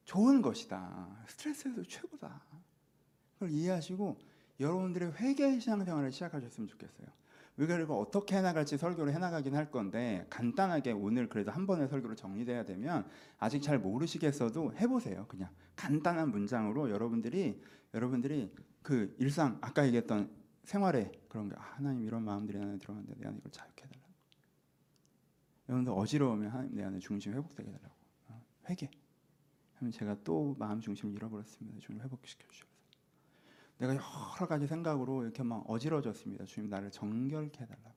좋은 0.04 0.42
것이다. 0.42 1.24
스트레스에서 1.28 1.82
최고다. 1.84 2.42
그걸 3.34 3.50
이해하시고 3.50 4.16
여러분들의 4.60 5.12
회개 5.14 5.58
신앙생활을 5.58 6.12
시작하셨으면 6.12 6.68
좋겠어요. 6.68 7.06
이거 7.58 7.96
어떻게 7.98 8.36
해나갈지 8.36 8.78
설교를 8.78 9.12
해나가긴 9.12 9.54
할 9.54 9.70
건데 9.70 10.26
간단하게 10.30 10.92
오늘 10.92 11.28
그래도 11.28 11.50
한 11.50 11.66
번의 11.66 11.88
설교로 11.88 12.14
정리돼야 12.14 12.64
되면 12.64 13.06
아직 13.38 13.60
잘 13.60 13.78
모르시겠어도 13.78 14.74
해보세요. 14.76 15.26
그냥 15.28 15.50
간단한 15.76 16.30
문장으로 16.30 16.90
여러분들이 16.90 17.60
여러분들이 17.92 18.54
그 18.82 19.14
일상 19.18 19.58
아까 19.60 19.86
얘기했던 19.86 20.30
생활에 20.64 21.12
그런 21.28 21.48
게 21.48 21.56
아, 21.56 21.60
하나님 21.60 22.04
이런 22.04 22.24
마음들이 22.24 22.58
내 22.58 22.64
안에 22.64 22.78
들어갔는데 22.78 23.14
내 23.18 23.28
안에 23.28 23.36
이걸 23.38 23.52
자유케 23.52 23.84
해달라고. 23.84 24.12
여러분들 25.68 25.92
어지러우면 25.92 26.50
하나님 26.50 26.74
내 26.74 26.84
안에 26.84 26.98
중심 27.00 27.34
회복되게 27.34 27.68
해달라고. 27.68 27.94
어, 28.28 28.42
회개. 28.70 28.90
하면 29.74 29.92
제가 29.92 30.16
또 30.24 30.54
마음 30.58 30.80
중심을 30.80 31.14
잃어버렸습니다. 31.14 31.80
주님 31.80 32.00
회복시켜 32.02 32.46
주셔서. 32.48 32.71
내가 33.82 33.94
여러 33.94 34.46
가지 34.46 34.68
생각으로 34.68 35.24
이렇게 35.24 35.42
막 35.42 35.64
어지러졌습니다. 35.68 36.44
주님 36.44 36.70
나를 36.70 36.92
정결케 36.92 37.62
해달라고. 37.64 37.92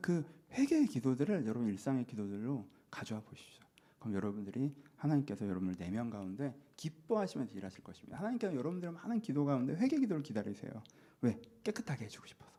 그 0.00 0.24
회개의 0.52 0.86
기도들을 0.86 1.46
여러분 1.46 1.68
일상의 1.68 2.06
기도들로 2.06 2.66
가져와 2.90 3.20
보십시오. 3.20 3.62
그럼 3.98 4.14
여러분들이 4.14 4.74
하나님께서 4.96 5.46
여러분을 5.46 5.76
내면 5.76 6.08
가운데 6.08 6.54
기뻐하시면서 6.76 7.54
일하실 7.54 7.84
것입니다. 7.84 8.18
하나님께서 8.18 8.54
여러분들의 8.54 8.94
많은 8.94 9.20
기도 9.20 9.44
가운데 9.44 9.74
회개 9.74 9.98
기도를 9.98 10.22
기다리세요. 10.22 10.72
왜? 11.20 11.38
깨끗하게 11.62 12.06
해주고 12.06 12.26
싶어서. 12.26 12.50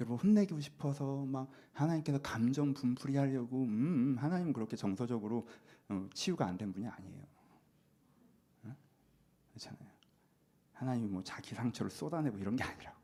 여러분 0.00 0.18
혼내고 0.18 0.60
싶어서 0.60 1.24
막 1.24 1.50
하나님께서 1.72 2.18
감정 2.18 2.74
분풀이 2.74 3.16
하려고 3.16 3.62
음, 3.62 3.70
음, 3.70 4.16
하나님은 4.18 4.52
그렇게 4.52 4.76
정서적으로 4.76 5.48
어, 5.88 6.06
치유가 6.12 6.46
안 6.46 6.58
된 6.58 6.74
분이 6.74 6.86
아니에요. 6.86 7.35
어? 9.56 9.58
그렇잖아요. 9.58 9.90
하나님이 10.74 11.08
뭐 11.08 11.22
자기 11.24 11.54
상처를 11.54 11.90
쏟아내고 11.90 12.38
이런 12.38 12.56
게 12.56 12.64
아니라고. 12.64 12.96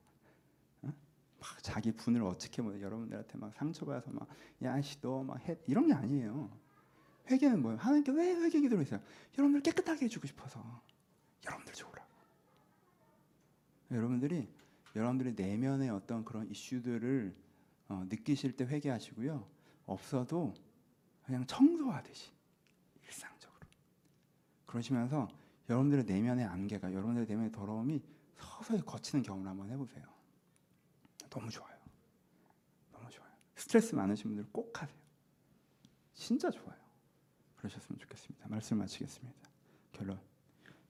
어? 0.83 0.93
막 1.41 1.63
자기 1.63 1.93
분을 1.93 2.23
어떻게 2.23 2.61
뭐 2.61 2.79
여러분들한테 2.79 3.39
막 3.39 3.55
상처받아서 3.55 4.11
막 4.11 4.29
야씨 4.63 4.99
너막 5.01 5.49
해 5.49 5.57
이런 5.67 5.87
게 5.87 5.95
아니에요. 5.95 6.51
회개는 7.31 7.63
뭐예요? 7.63 7.79
하나님께 7.79 8.13
왜 8.13 8.35
회개 8.35 8.61
기도를 8.61 8.85
했어요? 8.85 9.01
여러분들 9.39 9.63
깨끗하게 9.63 10.05
해주고 10.05 10.27
싶어서 10.27 10.83
여러분들 11.47 11.73
좋으라고. 11.73 12.09
여러분들이 13.91 14.49
여러분들의 14.95 15.35
내면의 15.35 15.91
어떤 15.91 16.25
그런 16.25 16.51
이슈들을 16.51 17.35
어, 17.89 18.05
느끼실 18.09 18.57
때 18.57 18.65
회개하시고요. 18.65 19.47
없어도 19.87 20.55
그냥 21.25 21.47
청소하듯이 21.47 22.31
일상적으로 23.05 23.67
그러시면서 24.67 25.29
여러분들의 25.69 26.05
내면의 26.05 26.45
안개가 26.45 26.93
여러분들의 26.93 27.27
내면의 27.29 27.53
더러움이 27.53 28.03
서서히 28.37 28.81
거치는 28.83 29.23
경험을 29.23 29.49
한번 29.49 29.71
해보세요. 29.71 30.05
너무 31.31 31.51
좋아요. 31.51 31.77
너무 32.93 33.09
좋아요. 33.11 33.31
스트레스 33.57 33.95
많으신 33.95 34.25
분들 34.25 34.47
꼭 34.53 34.83
하세요. 34.83 34.99
진짜 36.15 36.51
좋아요. 36.51 36.79
그러셨으면 37.57 37.99
좋겠습니다. 37.99 38.49
말씀 38.49 38.79
마치겠습니다. 38.79 39.49
결론. 39.93 40.21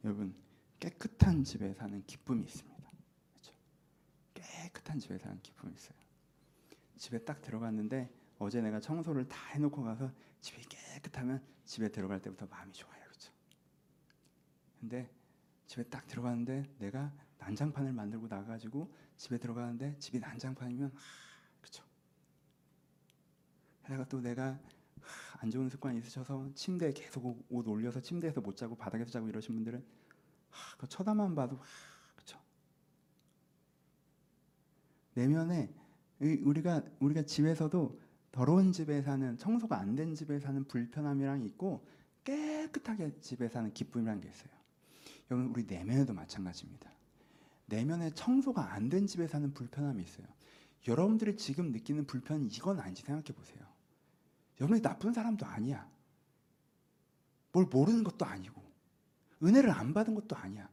여러분 0.04 0.34
깨끗한 0.80 1.44
집에 1.44 1.72
사는 1.74 2.02
기쁨이 2.06 2.42
있습니다. 2.44 2.90
그렇죠? 3.30 3.54
깨끗한 4.34 4.98
집에 4.98 5.18
사는 5.18 5.40
기쁨이 5.42 5.74
있어요. 5.74 5.96
집에 6.96 7.18
딱 7.18 7.40
들어갔는데 7.42 8.10
어제 8.38 8.60
내가 8.60 8.80
청소를 8.80 9.28
다 9.28 9.36
해놓고 9.50 9.82
가서 9.82 10.10
집이 10.40 10.62
깨끗하면 10.62 11.42
집에 11.64 11.88
들어갈 11.88 12.20
때부터 12.20 12.46
마음이 12.46 12.72
좋아요? 12.72 13.01
근데 14.82 15.08
집에 15.68 15.84
딱 15.84 16.06
들어갔는데 16.08 16.64
내가 16.80 17.12
난장판을 17.38 17.92
만들고 17.92 18.26
나가지고 18.26 18.92
집에 19.16 19.38
들어가는데 19.38 19.96
집이 20.00 20.18
난장판이면 20.18 20.90
아, 20.92 20.98
그렇죠? 21.60 21.84
게다가 23.84 24.04
또 24.08 24.20
내가 24.20 24.58
안 25.38 25.50
좋은 25.50 25.68
습관이 25.68 25.98
있으셔서 25.98 26.50
침대에 26.54 26.92
계속 26.92 27.46
옷 27.48 27.68
올려서 27.68 28.00
침대에서 28.00 28.40
못 28.40 28.56
자고 28.56 28.74
바닥에서 28.74 29.10
자고 29.12 29.28
이러신 29.28 29.54
분들은 29.54 29.84
하, 30.50 30.76
그 30.76 30.88
쳐다만 30.88 31.36
봐도 31.36 31.60
그렇죠. 32.16 32.40
내면에 35.14 35.72
우리가 36.20 36.82
우리가 36.98 37.22
집에서도 37.22 38.00
더러운 38.32 38.72
집에 38.72 39.00
사는 39.02 39.38
청소가 39.38 39.78
안 39.78 39.94
된 39.94 40.14
집에 40.16 40.40
사는 40.40 40.64
불편함이랑 40.64 41.44
있고 41.44 41.86
깨끗하게 42.24 43.20
집에 43.20 43.48
사는 43.48 43.72
기쁨이라는 43.72 44.20
게 44.20 44.28
있어요. 44.28 44.61
여러분 45.32 45.50
우리 45.50 45.64
내면에도 45.64 46.12
마찬가지입니다. 46.12 46.90
내면에 47.66 48.10
청소가 48.10 48.74
안 48.74 48.90
된 48.90 49.06
집에 49.06 49.26
사는 49.26 49.54
불편함이 49.54 50.02
있어요. 50.02 50.26
여러분들이 50.86 51.38
지금 51.38 51.72
느끼는 51.72 52.06
불편은 52.06 52.50
이건 52.52 52.78
아닌지 52.78 53.02
생각해 53.02 53.32
보세요. 53.34 53.60
여러분이 54.60 54.82
나쁜 54.82 55.14
사람도 55.14 55.46
아니야. 55.46 55.90
뭘 57.52 57.64
모르는 57.64 58.04
것도 58.04 58.26
아니고 58.26 58.60
은혜를 59.42 59.70
안 59.70 59.94
받은 59.94 60.14
것도 60.14 60.36
아니야. 60.36 60.68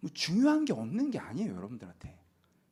뭐 0.00 0.10
중요한 0.14 0.64
게 0.64 0.72
없는 0.72 1.10
게 1.10 1.18
아니에요, 1.18 1.54
여러분들한테. 1.54 2.18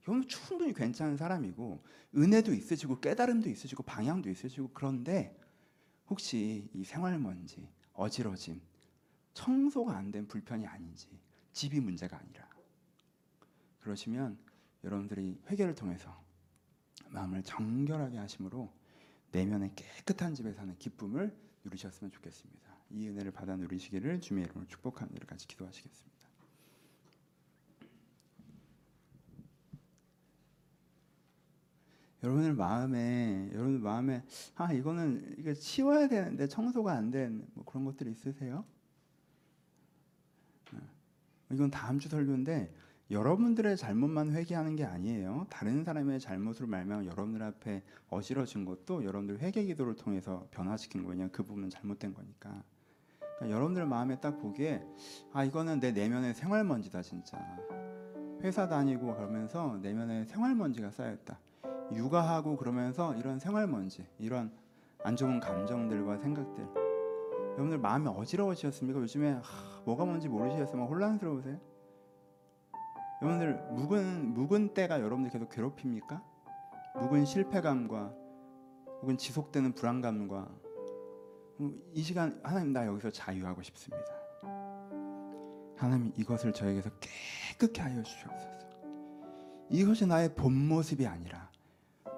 여러분 0.09 0.27
충분히 0.27 0.73
괜찮은 0.73 1.19
사람이고 1.19 1.85
은혜도 2.17 2.55
있으시고 2.55 3.01
깨달음도 3.01 3.51
있으시고 3.51 3.83
방향도 3.83 4.31
있으시고 4.31 4.71
그런데 4.73 5.39
혹시 6.09 6.71
이 6.73 6.83
생활 6.85 7.19
먼지, 7.19 7.69
어지러짐, 7.93 8.61
청소가 9.35 9.97
안 9.97 10.11
된 10.11 10.27
불편이 10.27 10.67
아닌지 10.67 11.09
집이 11.53 11.81
문제가 11.81 12.19
아니라 12.19 12.49
그러시면 13.81 14.39
여러분들이 14.85 15.41
회개를 15.49 15.75
통해서 15.75 16.23
마음을 17.11 17.43
정결하게 17.43 18.19
하심으로 18.19 18.73
내면의 19.33 19.73
깨끗한 19.75 20.35
집에 20.35 20.53
사는 20.53 20.77
기쁨을 20.79 21.35
누리셨으면 21.65 22.11
좋겠습니다. 22.13 22.73
이 22.91 23.09
은혜를 23.09 23.31
받아 23.33 23.57
누리시기를 23.57 24.21
주님의 24.21 24.45
이름으로 24.47 24.67
축복하는 24.67 25.15
일을 25.15 25.27
같이 25.27 25.47
기도하시겠습니다. 25.47 26.13
여러분들 32.23 32.55
마음에 32.55 33.49
여러분 33.53 33.83
마음에 33.83 34.23
아 34.55 34.73
이거는 34.73 35.35
이게 35.39 35.55
치워야 35.55 36.07
되는데 36.09 36.47
청소가 36.47 36.93
안 36.93 37.11
된 37.11 37.45
뭐 37.55 37.65
그런 37.65 37.85
것들이 37.85 38.11
있으세요? 38.13 38.65
네. 41.53 41.57
이건 41.57 41.71
다음 41.71 41.99
주 41.99 42.09
설교인데 42.09 42.73
여러분들의 43.11 43.77
잘못만 43.77 44.33
회개하는 44.33 44.75
게 44.75 44.85
아니에요. 44.85 45.47
다른 45.51 45.85
사람의 45.85 46.19
잘못으로 46.19 46.67
말면 46.67 47.05
여러분들 47.05 47.43
앞에 47.43 47.83
어지러진 48.09 48.65
것도 48.65 49.05
여러분들 49.05 49.39
회개 49.41 49.65
기도를 49.65 49.95
통해서 49.95 50.47
변화시킨 50.51 51.05
거냐 51.05 51.29
그 51.31 51.43
부분은 51.43 51.69
잘못된 51.69 52.15
거니까. 52.15 52.63
그러니까 53.37 53.51
여러분들 53.55 53.85
마음에 53.87 54.19
딱 54.19 54.39
보기에 54.39 54.83
아 55.33 55.45
이거는 55.45 55.81
내 55.81 55.93
내면의 55.93 56.35
생활 56.35 56.65
먼지다 56.65 57.03
진짜. 57.03 57.39
회사 58.43 58.67
다니고 58.67 59.15
그러면서 59.15 59.79
내면에 59.83 60.25
생활 60.25 60.55
먼지가 60.55 60.91
쌓였다. 60.91 61.39
육아하고 61.93 62.57
그러면서 62.57 63.15
이런 63.17 63.39
생활 63.39 63.67
먼지, 63.67 64.07
이런 64.19 64.51
안 65.05 65.15
좋은 65.15 65.39
감정들과 65.39 66.17
생각들. 66.17 66.92
여러분들 67.53 67.79
마음이 67.79 68.09
어지러워지셨습니까? 68.09 69.01
요즘에 69.01 69.33
하, 69.33 69.83
뭐가 69.85 70.05
뭔지 70.05 70.29
모르시겠으면 70.29 70.87
혼란스러우세요? 70.87 71.59
여러분들 73.21 73.55
묵은 73.73 74.35
묵은 74.35 74.75
때가 74.75 75.01
여러분들 75.01 75.31
계속 75.31 75.49
괴롭힙니까? 75.51 76.23
묵은 77.01 77.25
실패감과 77.25 78.15
혹은 79.03 79.17
지속되는 79.17 79.75
불안감과 79.75 80.49
이 81.93 82.03
시간 82.03 82.41
하나님 82.43 82.73
나 82.73 82.87
여기서 82.87 83.11
자유하고 83.11 83.63
싶습니다. 83.63 84.05
하나님 85.77 86.13
이것을 86.17 86.53
저에게서 86.53 86.91
깨끗게 87.59 87.83
하여 87.83 88.03
주시옵소서. 88.03 88.53
이것이 89.71 90.07
나의 90.07 90.35
본 90.35 90.53
모습이 90.69 91.07
아니라 91.07 91.51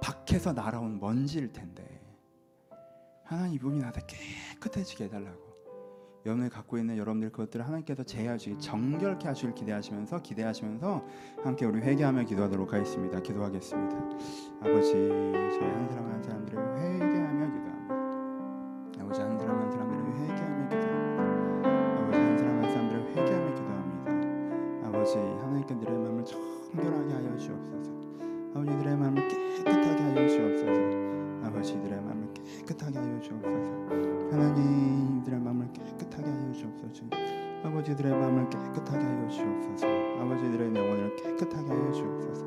밖에서 0.03 0.53
날아온 0.53 1.01
먼지일 1.01 1.53
텐데 1.53 1.94
하나님 3.25 3.55
이 3.55 3.59
부분이 3.59 3.81
나한테 3.81 4.03
깨끗해지게 4.07 5.05
해달라고 5.05 5.55
여러분이 6.27 6.49
갖고 6.49 6.79
있는 6.79 6.97
여러분들 6.97 7.31
그것들을 7.31 7.67
하나님께서 7.67 8.03
제하시기 8.03 8.59
정결케 8.59 9.29
하시길 9.29 9.55
기대하시면서 9.55 10.23
기대하시면서 10.23 11.07
함께 11.43 11.67
우리 11.67 11.81
회개하며 11.81 12.25
기도하도록 12.25 12.73
하겠습니다. 12.73 13.21
기도하겠습니다. 13.21 13.97
아버지 14.61 14.93
저희 14.93 15.71
한 15.71 15.89
사람 15.89 16.07
한 16.07 16.23
사람들을 16.23 16.77
회개하며 16.79 17.47
기도합니다. 17.53 19.03
아버지 19.03 19.21
한 19.21 19.39
사람 19.39 19.59
한 19.59 19.71
사람들을 19.71 20.05
회개하며 20.15 20.69
기도합니다. 20.69 21.69
아버지 21.99 22.19
한 22.19 22.39
사람 22.39 22.63
한 22.63 22.71
사람들을 22.71 23.09
회개하며 23.11 23.55
기도합니다. 23.55 24.89
아버지 24.89 25.17
하나님께 25.19 25.79
들의 25.79 25.99
마음을 25.99 26.25
정결하게 26.25 27.13
하여 27.13 27.37
주옵소서. 27.37 27.91
아버지들의 28.55 28.97
마음을 28.97 29.29
깨끗하게 29.29 30.03
하여 30.03 30.29
주옵소서. 30.29 31.04
아버지들의 31.55 32.01
마음을 32.03 32.29
깨끗하게 32.35 32.99
하여 32.99 33.21
주옵소서. 33.21 33.73
하나님 34.33 35.21
이들의 35.21 35.39
마음을 35.39 35.69
깨끗하게 35.73 36.29
하여 36.29 36.53
주옵소서. 36.53 37.05
아버지들의 37.65 38.13
마음을 38.13 38.51
깨끗하게 38.51 39.05
하여 39.05 39.29
주옵소서. 39.29 39.87
아버지들의 40.21 40.75
영혼을 40.75 41.15
깨끗하게 41.15 41.69
하여 41.71 41.93
주옵소서. 41.93 42.45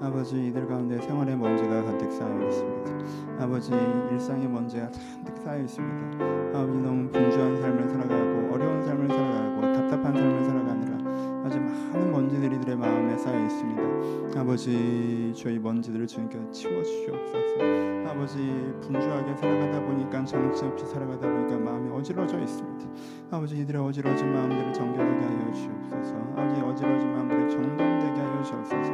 아버지 0.00 0.46
이들 0.46 0.66
가운데 0.66 0.98
생활의 1.00 1.36
먼지가 1.36 1.84
가득 1.84 2.10
쌓여 2.10 2.48
있습니다. 2.48 3.44
아버지 3.44 3.72
일상의 4.10 4.48
먼지가 4.48 4.90
잔뜩 4.90 5.36
쌓여 5.38 5.60
있습니다. 5.60 6.58
아버지 6.58 6.78
너무 6.78 7.10
분주한 7.10 7.60
삶을 7.60 7.88
살아가고 7.88 8.54
어려운 8.54 8.82
삶을 8.82 9.08
살아가고 9.08 9.60
답답한 9.74 10.14
삶을 10.14 10.44
살아가느라 10.44 11.44
아주 11.44 11.58
많은 11.60 12.10
먼지들이 12.10 12.56
이들의 12.56 12.76
마음에 12.76 13.18
쌓여 13.18 13.44
있습니다. 13.44 14.25
아버지 14.46 15.32
저희 15.34 15.58
먼지들을 15.58 16.06
주님께서 16.06 16.48
치워 16.52 16.80
주시옵소서. 16.80 18.08
아버지 18.08 18.38
분주하게 18.80 19.34
살아가다 19.34 19.84
보니까 19.84 20.24
정신없이 20.24 20.86
살아가다 20.86 21.28
보니까 21.28 21.58
마음이 21.58 21.90
어지러져 21.90 22.38
있습니다. 22.38 22.86
아버지 23.32 23.58
이들의 23.58 23.82
어지러진 23.82 24.32
마음들을 24.32 24.72
정결하게 24.72 25.24
하여 25.24 25.52
주옵소서. 25.52 26.16
아버지 26.36 26.60
어지러진 26.60 27.12
마음들을 27.12 27.50
정돈되게 27.50 28.20
하여 28.20 28.42
주옵소서. 28.44 28.92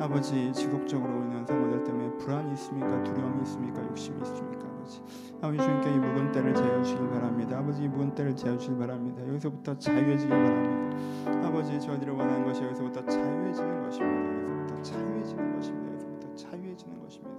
아버지 0.00 0.50
지속적으로 0.54 1.12
있는 1.24 1.44
상황들 1.44 1.84
때문에 1.84 2.16
불안이 2.16 2.52
있습니까? 2.54 3.02
두려움이 3.04 3.42
있습니까? 3.42 3.86
욕심이 3.90 4.16
있습니까? 4.22 4.66
아버지 4.66 5.02
아버지 5.42 5.58
주님께 5.58 5.90
이 5.90 5.98
묵은 5.98 6.32
때를 6.32 6.54
재우시길 6.54 7.10
바랍니다. 7.10 7.58
아버지 7.58 7.82
이 7.82 7.88
묵은 7.88 8.14
때를 8.14 8.34
재우시길 8.34 8.78
바랍니다. 8.78 9.28
여기서부터 9.28 9.78
자유해지길 9.78 10.30
바랍니다. 10.30 11.46
아버지 11.46 11.78
저희들이 11.78 12.10
원하는 12.12 12.46
것이 12.46 12.62
여기서부터 12.62 13.04
자유해지는 13.04 13.82
것입니다. 13.82 14.55
자유해지는 14.86 15.56
것입니다. 15.56 15.92
여기서부터 15.92 16.34
자유해지는 16.36 17.00
것입니다. 17.00 17.36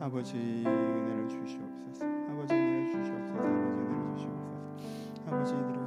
아버지 0.00 0.36
은혜를 0.36 1.28
주시옵소서. 1.28 2.04
아버지 2.04 2.54
은혜를 2.54 2.90
주시옵소서. 2.90 3.38
아버지 3.38 3.84
은혜를 3.84 4.16
주시옵소서. 4.16 5.26
아버지 5.26 5.54
이들을 5.54 5.81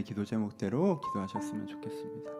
여러분들의 0.00 0.04
개인의 0.04 0.04
기도 0.04 0.24
제목대로 0.24 1.00
기도하셨으면 1.00 1.66
좋겠습니다. 1.66 2.30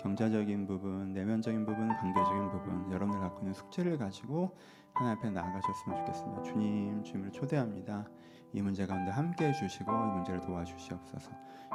경제적인 0.00 0.66
부분, 0.66 1.12
내면적인 1.12 1.64
부분, 1.64 1.88
관계적인 1.88 2.50
부분, 2.50 2.92
여러분들 2.92 3.20
갖고 3.20 3.40
있는 3.40 3.54
숙제를 3.54 3.98
가지고 3.98 4.56
하나님 4.94 5.18
앞에 5.18 5.30
나아가셨으면 5.30 5.98
좋겠습니다. 5.98 6.42
주님, 6.42 7.02
주님을 7.02 7.32
초대합니다. 7.32 8.06
이 8.52 8.62
문제 8.62 8.86
가운데 8.86 9.10
함께 9.10 9.48
해 9.48 9.52
주시고 9.52 9.90
이 9.90 10.10
문제를 10.14 10.40
도와주시옵소서. 10.40 11.30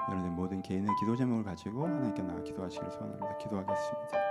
여러분들 0.09 0.31
모든 0.31 0.61
개인의 0.61 0.89
기도 0.99 1.15
제목을 1.15 1.43
가지고 1.43 1.85
하나님께 1.85 2.21
나아 2.23 2.41
기도하시길 2.41 2.89
소원합니다. 2.91 3.37
기도하겠습니다. 3.37 4.22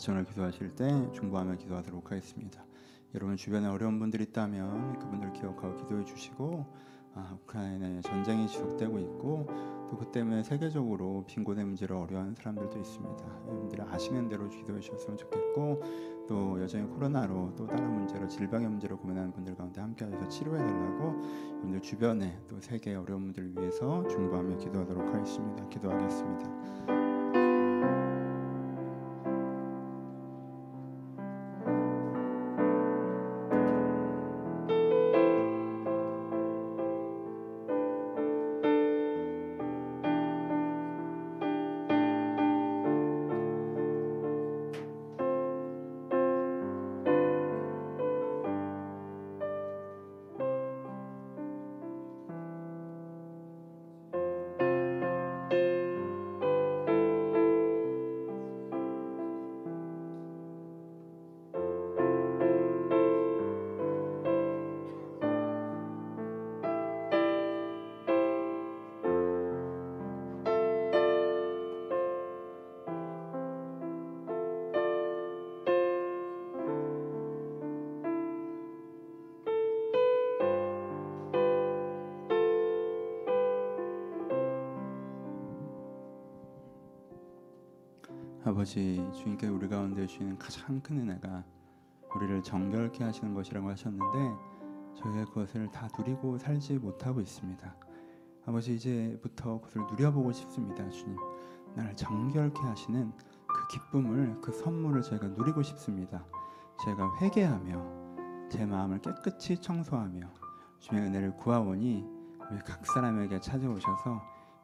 마지막을 0.00 0.24
기도하실 0.24 0.76
때 0.76 1.12
중보하며 1.12 1.56
기도하도록 1.56 2.10
하겠습니다. 2.10 2.64
여러분 3.14 3.36
주변에 3.36 3.66
어려운 3.66 3.98
분들이 3.98 4.24
있다면 4.24 4.98
그분들 4.98 5.32
기억하고 5.34 5.76
기도해 5.76 6.04
주시고 6.04 6.64
아, 7.14 7.36
우크라이나에 7.42 8.00
전쟁이 8.00 8.48
지속되고 8.48 8.98
있고 8.98 9.46
또 9.90 9.96
그 9.98 10.06
때문에 10.12 10.42
세계적으로 10.44 11.24
빈곤의 11.26 11.64
문제로 11.64 12.00
어려워하는 12.00 12.34
사람들도 12.36 12.78
있습니다. 12.78 13.24
여러분들이 13.48 13.82
아시는 13.82 14.28
대로 14.28 14.48
기도해 14.48 14.80
주셨으면 14.80 15.18
좋겠고 15.18 15.82
또 16.28 16.62
여전히 16.62 16.88
코로나로 16.88 17.54
또 17.56 17.66
다른 17.66 17.92
문제로 17.92 18.28
질병의 18.28 18.68
문제로 18.68 18.96
고민하는 18.96 19.32
분들 19.32 19.56
가운데 19.56 19.80
함께하셔서 19.80 20.28
치료해 20.28 20.58
달라고 20.64 21.20
여러분들 21.54 21.82
주변에 21.82 22.38
또 22.48 22.60
세계의 22.60 22.96
어려운 22.96 23.24
분들을 23.24 23.58
위해서 23.58 24.06
중보하며 24.06 24.58
기도하도록 24.58 25.12
하겠습니다. 25.12 25.68
기도하겠습니다. 25.68 26.99
아버지 88.50 88.96
주님께 89.14 89.46
우리 89.46 89.68
가운데 89.68 90.04
주시는 90.08 90.36
가장 90.36 90.80
큰 90.80 90.98
은혜가 90.98 91.44
우리를 92.16 92.42
정결케 92.42 93.04
하시는 93.04 93.32
것이라고 93.32 93.70
하셨는데 93.70 94.18
저희가 94.96 95.24
그것을 95.26 95.70
다 95.70 95.88
누리고 95.96 96.36
살지 96.36 96.78
못하고 96.78 97.20
있습니다. 97.20 97.76
아버지 98.46 98.74
이제부터 98.74 99.60
그것을 99.60 99.82
누려보고 99.92 100.32
싶습니다. 100.32 100.88
주님 100.90 101.16
나를 101.76 101.94
정결케 101.94 102.60
하시는 102.60 103.12
그 103.46 103.68
기쁨을 103.68 104.40
그 104.40 104.50
선물을 104.50 105.02
저희가 105.02 105.28
누리고 105.28 105.62
싶습니다. 105.62 106.24
제가 106.84 107.18
회개하며 107.20 108.48
제 108.50 108.66
마음을 108.66 109.00
깨끗이 109.00 109.60
청소하며 109.60 110.28
주님의 110.80 111.08
은혜를 111.08 111.36
구하오니 111.36 112.04
우리 112.50 112.58
각 112.66 112.84
사람에게 112.84 113.38
찾아오셔서 113.38 114.20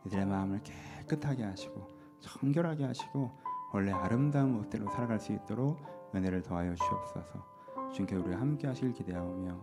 이들의 0.06 0.26
마음을 0.26 0.60
깨끗하게 0.64 1.44
하시고 1.44 1.86
정결하게 2.18 2.86
하시고 2.86 3.45
원래 3.76 3.92
아름다운 3.92 4.54
모습대로 4.54 4.88
살아갈 4.88 5.20
수 5.20 5.34
있도록 5.34 5.78
은혜를 6.14 6.40
더하여 6.40 6.74
주옵소서. 6.74 7.46
주님께 7.92 8.16
우리가 8.16 8.40
함께 8.40 8.66
하실 8.66 8.90
기대하오며 8.90 9.60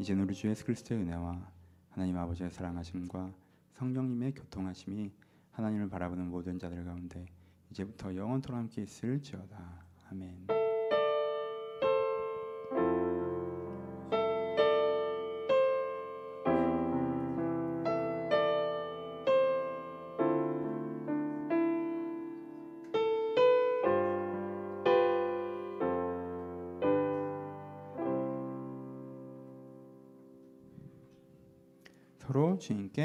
이제 0.00 0.12
우리 0.12 0.34
주 0.34 0.48
예수 0.48 0.64
그리스도의 0.64 1.02
은혜와 1.02 1.52
하나님 1.90 2.18
아버지의 2.18 2.50
사랑하심과 2.50 3.32
성령님의 3.74 4.34
교통하심이 4.34 5.12
하나님을 5.52 5.88
바라보는 5.88 6.30
모든 6.30 6.58
자들 6.58 6.84
가운데 6.84 7.26
이제부터 7.70 8.16
영원토록 8.16 8.58
함께 8.58 8.82
있을지어다. 8.82 9.84
아멘. 10.10 10.63
서로 32.64 32.76
주님께 32.78 33.02